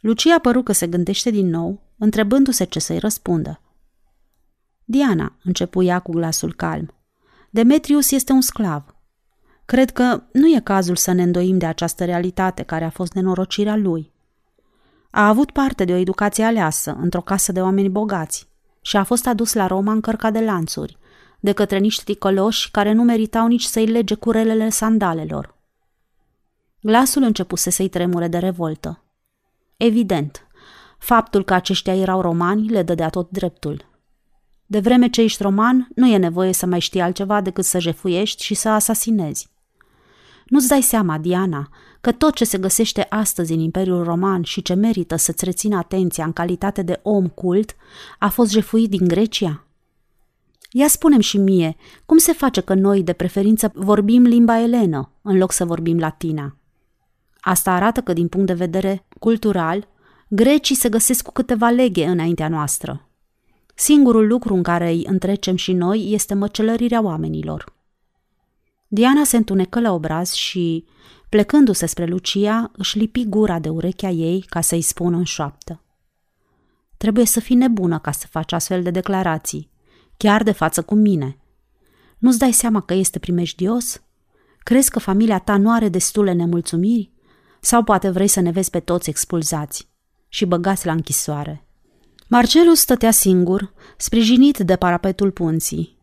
[0.01, 3.61] Lucia păru că se gândește din nou, întrebându-se ce să-i răspundă.
[4.85, 6.95] Diana, începu ea cu glasul calm,
[7.51, 8.93] Demetrius este un sclav.
[9.65, 13.77] Cred că nu e cazul să ne îndoim de această realitate care a fost nenorocirea
[13.77, 14.12] lui.
[15.11, 18.49] A avut parte de o educație aleasă într-o casă de oameni bogați
[18.81, 20.99] și a fost adus la Roma încărcat de lanțuri,
[21.41, 25.55] de către niște ticăloși care nu meritau nici să-i lege curelele sandalelor.
[26.81, 29.03] Glasul începuse să-i tremure de revoltă.
[29.77, 30.47] Evident,
[30.99, 33.85] faptul că aceștia erau romani le dădea tot dreptul.
[34.67, 38.43] De vreme ce ești roman, nu e nevoie să mai știi altceva decât să jefuiești
[38.43, 39.53] și să asasinezi.
[40.55, 41.68] Nu-ți dai seama, Diana,
[42.00, 46.24] că tot ce se găsește astăzi în Imperiul Roman și ce merită să-ți rețină atenția
[46.24, 47.76] în calitate de om cult
[48.18, 49.64] a fost jefuit din Grecia?
[50.70, 51.76] Ia spunem și mie,
[52.07, 56.57] cum se face că noi, de preferință, vorbim limba elenă în loc să vorbim latina?
[57.40, 59.88] Asta arată că, din punct de vedere cultural,
[60.28, 63.09] grecii se găsesc cu câteva leghe înaintea noastră.
[63.74, 67.74] Singurul lucru în care îi întrecem și noi este măcelărirea oamenilor.
[68.95, 70.84] Diana se întunecă la obraz și,
[71.28, 75.82] plecându-se spre Lucia, își lipi gura de urechea ei ca să-i spună în șoaptă.
[76.97, 79.70] Trebuie să fii nebună ca să faci astfel de declarații,
[80.16, 81.38] chiar de față cu mine.
[82.18, 84.03] Nu-ți dai seama că este primejdios?
[84.59, 87.12] Crezi că familia ta nu are destule nemulțumiri?
[87.61, 89.88] Sau poate vrei să ne vezi pe toți expulzați
[90.28, 91.66] și băgați la închisoare?
[92.28, 95.93] Marcelus stătea singur, sprijinit de parapetul punții.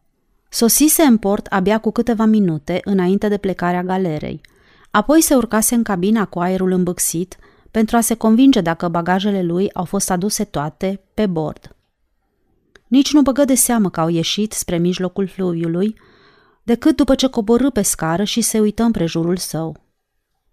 [0.54, 4.42] Sosise în port abia cu câteva minute înainte de plecarea galerei.
[4.90, 7.38] Apoi se urcase în cabina cu aerul îmbâxit
[7.72, 11.76] pentru a se convinge dacă bagajele lui au fost aduse toate pe bord.
[12.88, 15.96] Nici nu băgă de seamă că au ieșit spre mijlocul fluviului,
[16.64, 19.76] decât după ce coborâ pe scară și se uită împrejurul său.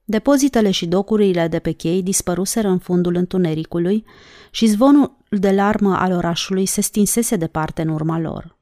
[0.04, 4.04] Depozitele și docurile de pe chei dispăruseră în fundul întunericului
[4.50, 8.57] și zvonul de larmă al orașului se stinsese departe în urma lor.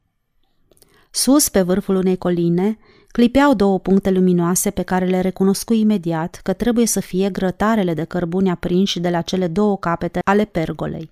[1.11, 2.79] Sus, pe vârful unei coline,
[3.09, 8.05] clipeau două puncte luminoase pe care le recunoscu imediat că trebuie să fie grătarele de
[8.05, 11.11] cărbuni aprinși de la cele două capete ale pergolei.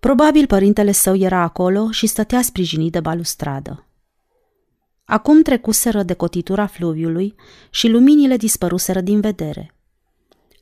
[0.00, 3.84] Probabil părintele său era acolo și stătea sprijinit de balustradă.
[5.04, 7.34] Acum trecuseră de cotitura fluviului
[7.70, 9.75] și luminile dispăruseră din vedere.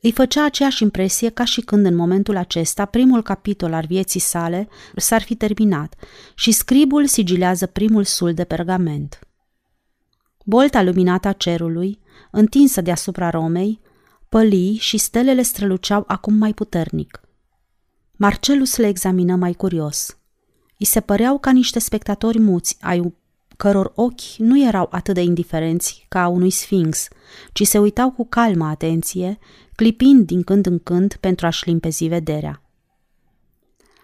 [0.05, 4.68] Îi făcea aceeași impresie ca și când în momentul acesta primul capitol al vieții sale
[4.96, 5.94] s-ar fi terminat
[6.34, 9.18] și scribul sigilează primul sul de pergament.
[10.44, 11.98] Bolta luminată a cerului,
[12.30, 13.80] întinsă deasupra Romei,
[14.28, 17.20] pălii și stelele străluceau acum mai puternic.
[18.12, 20.18] Marcelus le examină mai curios.
[20.76, 23.14] I se păreau ca niște spectatori muți ai
[23.57, 27.09] căror ochi nu erau atât de indiferenți ca a unui sfinx,
[27.52, 29.38] ci se uitau cu calmă atenție,
[29.77, 32.62] clipind din când în când pentru a-și limpezi vederea.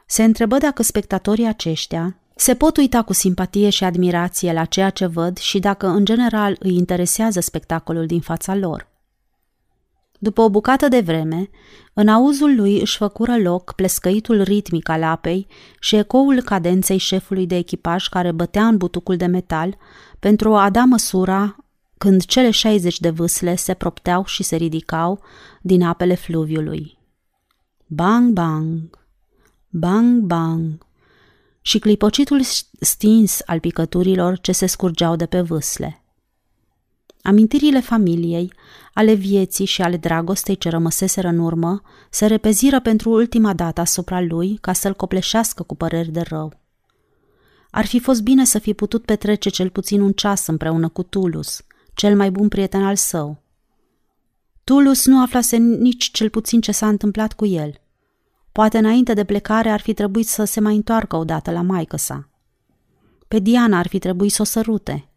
[0.07, 5.07] Se întrebă dacă spectatorii aceștia se pot uita cu simpatie și admirație la ceea ce
[5.07, 8.89] văd și dacă în general îi interesează spectacolul din fața lor.
[10.18, 11.51] După o bucată de vreme,
[11.93, 15.47] în auzul lui își făcură loc plescăitul ritmic al apei
[15.81, 19.77] și ecoul cadenței șefului de echipaj care bătea în butucul de metal
[20.18, 21.57] pentru a da măsura
[22.01, 25.20] când cele 60 de vâsle se propteau și se ridicau
[25.62, 26.98] din apele fluviului.
[27.86, 28.98] Bang, bang,
[29.68, 30.86] bang, bang
[31.61, 32.40] și clipocitul
[32.80, 36.05] stins al picăturilor ce se scurgeau de pe vâsle.
[37.22, 38.53] Amintirile familiei,
[38.94, 44.20] ale vieții și ale dragostei ce rămăseseră în urmă, se repeziră pentru ultima dată asupra
[44.20, 46.53] lui ca să-l copleșească cu păreri de rău.
[47.70, 51.64] Ar fi fost bine să fi putut petrece cel puțin un ceas împreună cu Tulus,
[52.01, 53.42] cel mai bun prieten al său.
[54.64, 57.80] Tulus nu aflase nici cel puțin ce s-a întâmplat cu el.
[58.53, 62.28] Poate înainte de plecare ar fi trebuit să se mai întoarcă odată la maică sa.
[63.28, 65.09] Pe Diana ar fi trebuit să o sărute.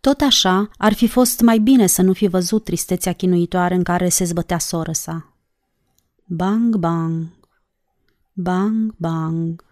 [0.00, 4.08] Tot așa, ar fi fost mai bine să nu fi văzut tristețea chinuitoare în care
[4.08, 5.34] se zbătea soră sa.
[6.24, 7.26] Bang, bang,
[8.32, 9.64] bang, bang.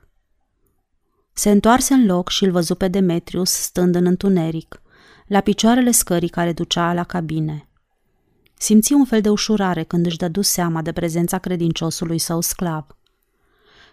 [1.32, 4.82] Se întoarse în loc și îl văzu pe Demetrius stând în întuneric,
[5.28, 7.68] la picioarele scării care ducea la cabine.
[8.54, 12.86] Simți un fel de ușurare când își dădu seama de prezența credinciosului său sclav.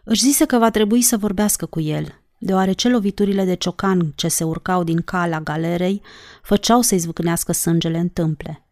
[0.03, 4.43] Își zise că va trebui să vorbească cu el, deoarece loviturile de ciocan ce se
[4.43, 6.01] urcau din cala galerei
[6.41, 8.65] făceau să-i zvâcnească sângele în tâmple.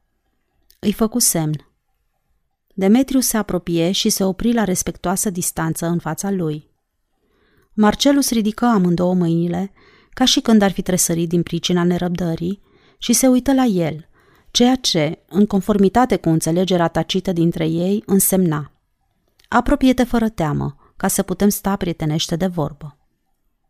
[0.79, 1.67] Îi făcu semn.
[2.73, 6.71] Demetriu se apropie și se opri la respectoasă distanță în fața lui.
[7.73, 9.71] Marcelus ridică amândouă mâinile,
[10.13, 12.61] ca și când ar fi tresărit din pricina nerăbdării,
[12.97, 14.07] și se uită la el,
[14.51, 18.71] ceea ce, în conformitate cu înțelegerea tacită dintre ei, însemna
[19.47, 22.97] Apropie-te fără teamă, ca să putem sta prietenește de vorbă.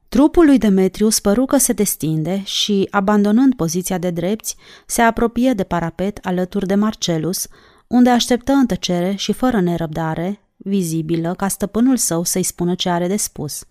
[0.09, 5.63] Trupul lui Demetrius păru că se destinde și, abandonând poziția de drepți, se apropie de
[5.63, 7.47] parapet alături de Marcelus,
[7.87, 13.07] unde așteptă în tăcere și fără nerăbdare, vizibilă, ca stăpânul său să-i spună ce are
[13.07, 13.63] de spus.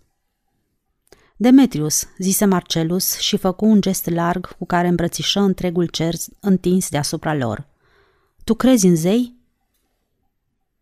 [1.37, 7.35] Demetrius, zise Marcelus și făcu un gest larg cu care îmbrățișă întregul cer întins deasupra
[7.35, 7.66] lor.
[8.45, 9.41] Tu crezi în zei?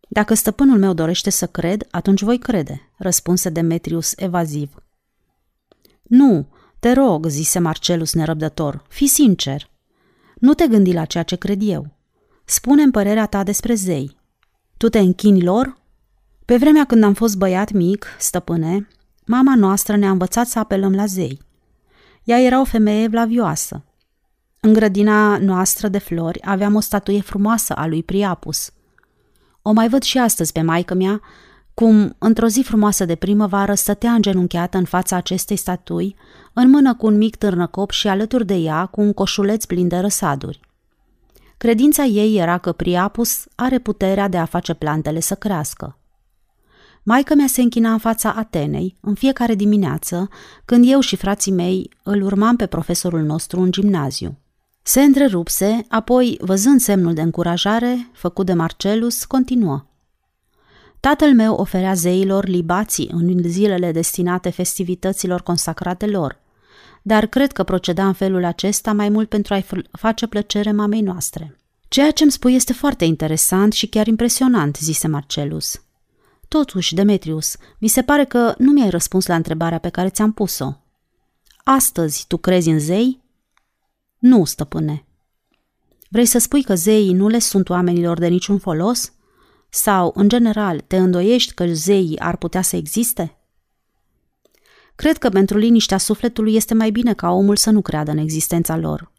[0.07, 4.83] Dacă stăpânul meu dorește să cred, atunci voi crede, răspunse Demetrius evaziv.
[6.01, 6.47] Nu,
[6.79, 9.69] te rog, zise Marcelus nerăbdător, fi sincer.
[10.35, 11.87] Nu te gândi la ceea ce cred eu.
[12.45, 14.17] spune părerea ta despre zei.
[14.77, 15.77] Tu te închini lor?
[16.45, 18.87] Pe vremea când am fost băiat mic, stăpâne,
[19.25, 21.39] mama noastră ne-a învățat să apelăm la zei.
[22.23, 23.83] Ea era o femeie vlavioasă.
[24.59, 28.71] În grădina noastră de flori aveam o statuie frumoasă a lui Priapus.
[29.61, 31.21] O mai văd și astăzi pe maică mea,
[31.73, 36.15] cum, într-o zi frumoasă de primăvară, stătea îngenunchiată în fața acestei statui,
[36.53, 39.97] în mână cu un mic târnăcop și alături de ea cu un coșuleț plin de
[39.97, 40.59] răsaduri.
[41.57, 45.97] Credința ei era că Priapus are puterea de a face plantele să crească.
[47.03, 50.29] Maica mea se închina în fața Atenei în fiecare dimineață,
[50.65, 54.37] când eu și frații mei îl urmam pe profesorul nostru în gimnaziu.
[54.81, 59.85] Se întrerupse, apoi, văzând semnul de încurajare făcut de Marcelus, continuă.
[60.99, 66.39] Tatăl meu oferea zeilor libații în zilele destinate festivităților consacrate lor,
[67.01, 71.57] dar cred că proceda în felul acesta mai mult pentru a-i face plăcere mamei noastre.
[71.87, 75.81] Ceea ce îmi spui este foarte interesant și chiar impresionant, zise Marcelus.
[76.57, 80.73] Totuși, Demetrius, mi se pare că nu mi-ai răspuns la întrebarea pe care ți-am pus-o.
[81.63, 83.21] Astăzi tu crezi în zei?
[84.17, 85.05] Nu, stăpâne.
[86.09, 89.13] Vrei să spui că zeii nu le sunt oamenilor de niciun folos?
[89.69, 93.37] Sau, în general, te îndoiești că zeii ar putea să existe?
[94.95, 98.77] Cred că pentru liniștea sufletului este mai bine ca omul să nu creadă în existența
[98.77, 99.11] lor.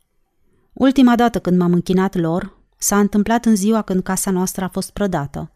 [0.72, 4.90] Ultima dată când m-am închinat lor, s-a întâmplat în ziua când casa noastră a fost
[4.90, 5.52] prădată.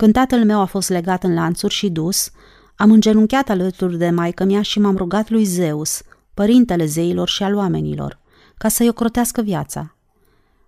[0.00, 2.30] Când tatăl meu a fost legat în lanțuri și dus,
[2.76, 6.02] am îngenunchiat alături de maică mea și m-am rugat lui Zeus,
[6.34, 8.18] părintele zeilor și al oamenilor,
[8.58, 9.96] ca să-i ocrotească viața.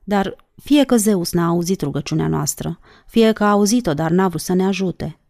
[0.05, 4.41] Dar fie că Zeus n-a auzit rugăciunea noastră, fie că a auzit-o, dar n-a vrut
[4.41, 5.21] să ne ajute.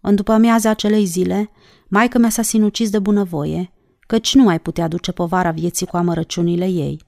[0.00, 1.50] În după amiaza acelei zile,
[1.88, 6.66] maică mea s-a sinucis de bunăvoie, căci nu mai putea duce povara vieții cu amărăciunile
[6.66, 7.00] ei.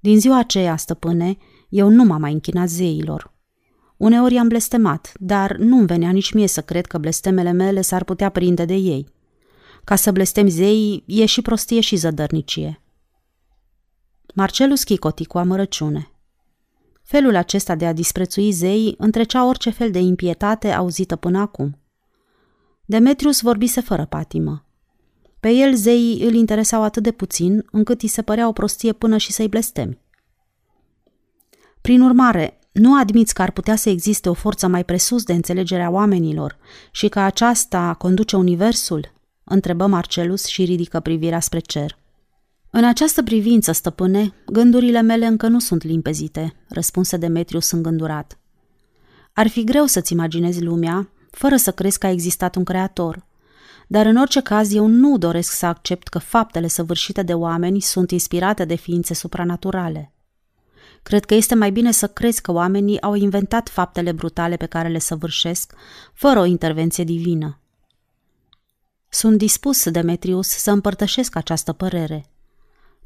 [0.00, 1.36] Din ziua aceea, stăpâne,
[1.68, 3.29] eu nu m-am mai închinat zeilor.
[4.00, 8.28] Uneori i-am blestemat, dar nu-mi venea nici mie să cred că blestemele mele s-ar putea
[8.28, 9.08] prinde de ei.
[9.84, 12.82] Ca să blestem zeii e și prostie și zădărnicie.
[14.34, 16.10] Marcelus chicoti cu amărăciune.
[17.02, 21.78] Felul acesta de a disprețui zeii întrecea orice fel de impietate auzită până acum.
[22.84, 24.64] Demetrius vorbise fără patimă.
[25.40, 29.16] Pe el zeii îl interesau atât de puțin, încât îi se părea o prostie până
[29.16, 30.00] și să-i blestemi.
[31.80, 35.90] Prin urmare, nu admiți că ar putea să existe o forță mai presus de înțelegerea
[35.90, 36.58] oamenilor
[36.90, 39.12] și că aceasta conduce universul?
[39.44, 41.98] întrebă Marcelus și ridică privirea spre cer.
[42.70, 48.38] În această privință, stăpâne, gândurile mele încă nu sunt limpezite, răspunse Demetrius îngândurat.
[49.32, 53.26] Ar fi greu să-ți imaginezi lumea, fără să crezi că a existat un creator.
[53.86, 58.10] Dar în orice caz eu nu doresc să accept că faptele săvârșite de oameni sunt
[58.10, 60.12] inspirate de ființe supranaturale.
[61.02, 64.88] Cred că este mai bine să crezi că oamenii au inventat faptele brutale pe care
[64.88, 65.72] le săvârșesc,
[66.12, 67.58] fără o intervenție divină.
[69.08, 72.30] Sunt dispus, Demetrius, să împărtășesc această părere.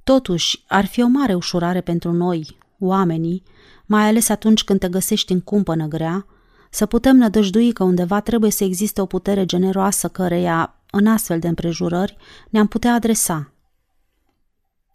[0.04, 3.42] Totuși, ar fi o mare ușurare pentru noi, oamenii,
[3.86, 6.26] mai ales atunci când te găsești în cumpănă grea,
[6.70, 11.48] să putem nădăjdui că undeva trebuie să existe o putere generoasă căreia, în astfel de
[11.48, 12.16] împrejurări,
[12.50, 13.52] ne-am putea adresa.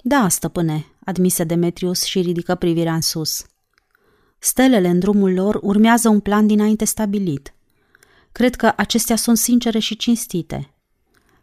[0.03, 3.45] Da, stăpâne, admise Demetrius și ridică privirea în sus.
[4.39, 7.53] Stelele în drumul lor urmează un plan dinainte stabilit.
[8.31, 10.73] Cred că acestea sunt sincere și cinstite.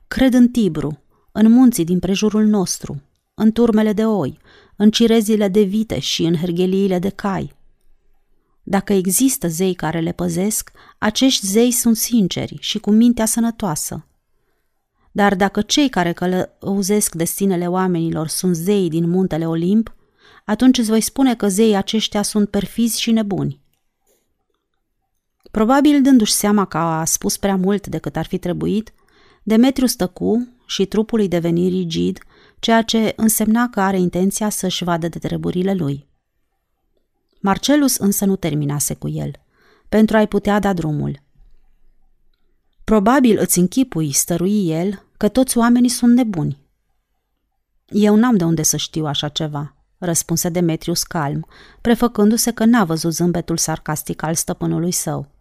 [0.08, 1.02] Cred în Tibru,
[1.32, 3.02] în munții din prejurul nostru,
[3.34, 4.38] în turmele de oi,
[4.76, 7.54] în cirezile de vite și în hergheliile de cai.
[8.62, 14.06] Dacă există zei care le păzesc, acești zei sunt sinceri și cu mintea sănătoasă.
[15.16, 19.94] Dar dacă cei care călăuzesc destinele oamenilor sunt zei din muntele Olimp,
[20.44, 23.60] atunci îți voi spune că zeii aceștia sunt perfizi și nebuni.
[25.50, 28.92] Probabil dându-și seama că a spus prea mult decât ar fi trebuit,
[29.42, 32.18] Demetriu stăcu și trupul îi deveni rigid,
[32.58, 36.08] ceea ce însemna că are intenția să-și vadă de treburile lui.
[37.40, 39.30] Marcelus însă nu terminase cu el,
[39.88, 41.22] pentru a-i putea da drumul.
[42.84, 46.64] Probabil îți închipui, stărui el, că toți oamenii sunt nebuni.
[47.86, 51.46] Eu n-am de unde să știu așa ceva, răspunse Demetrius calm,
[51.80, 55.34] prefăcându-se că n-a văzut zâmbetul sarcastic al stăpânului său.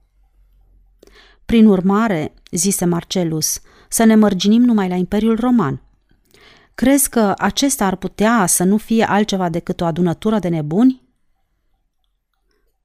[1.45, 3.59] Prin urmare, zise Marcelus,
[3.89, 5.81] să ne mărginim numai la Imperiul Roman.
[6.75, 11.03] Crezi că acesta ar putea să nu fie altceva decât o adunătură de nebuni?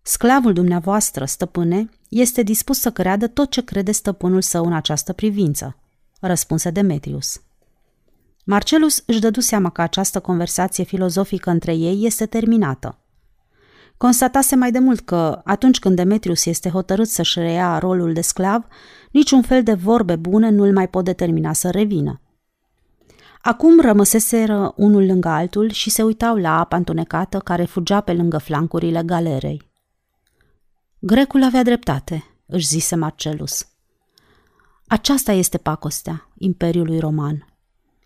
[0.03, 5.77] Sclavul dumneavoastră, stăpâne, este dispus să creadă tot ce crede stăpânul său în această privință,
[6.21, 7.41] răspunse Demetrius.
[8.45, 12.99] Marcelus își dădu seama că această conversație filozofică între ei este terminată.
[13.97, 18.67] Constatase mai de mult că, atunci când Demetrius este hotărât să-și reia rolul de sclav,
[19.11, 22.21] niciun fel de vorbe bune nu îl mai pot determina să revină.
[23.43, 28.39] Acum rămăseseră unul lângă altul și se uitau la apa întunecată care fugea pe lângă
[28.39, 29.71] flancurile galerei.
[30.99, 33.70] Grecul avea dreptate, își zise Marcelus.
[34.91, 37.47] Aceasta este pacostea Imperiului Roman.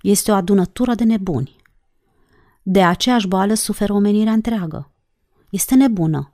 [0.03, 1.57] Este o adunătură de nebuni.
[2.62, 4.93] De aceeași boală suferă omenirea întreagă.
[5.51, 6.32] Este nebună.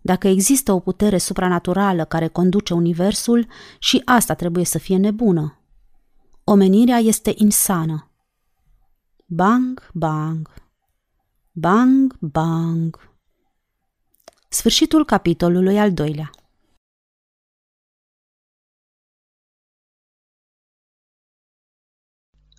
[0.00, 3.46] Dacă există o putere supranaturală care conduce universul,
[3.78, 5.58] și asta trebuie să fie nebună.
[6.44, 8.10] Omenirea este insană.
[9.26, 10.54] Bang, bang.
[11.52, 13.10] Bang, bang.
[14.48, 16.30] Sfârșitul capitolului al doilea.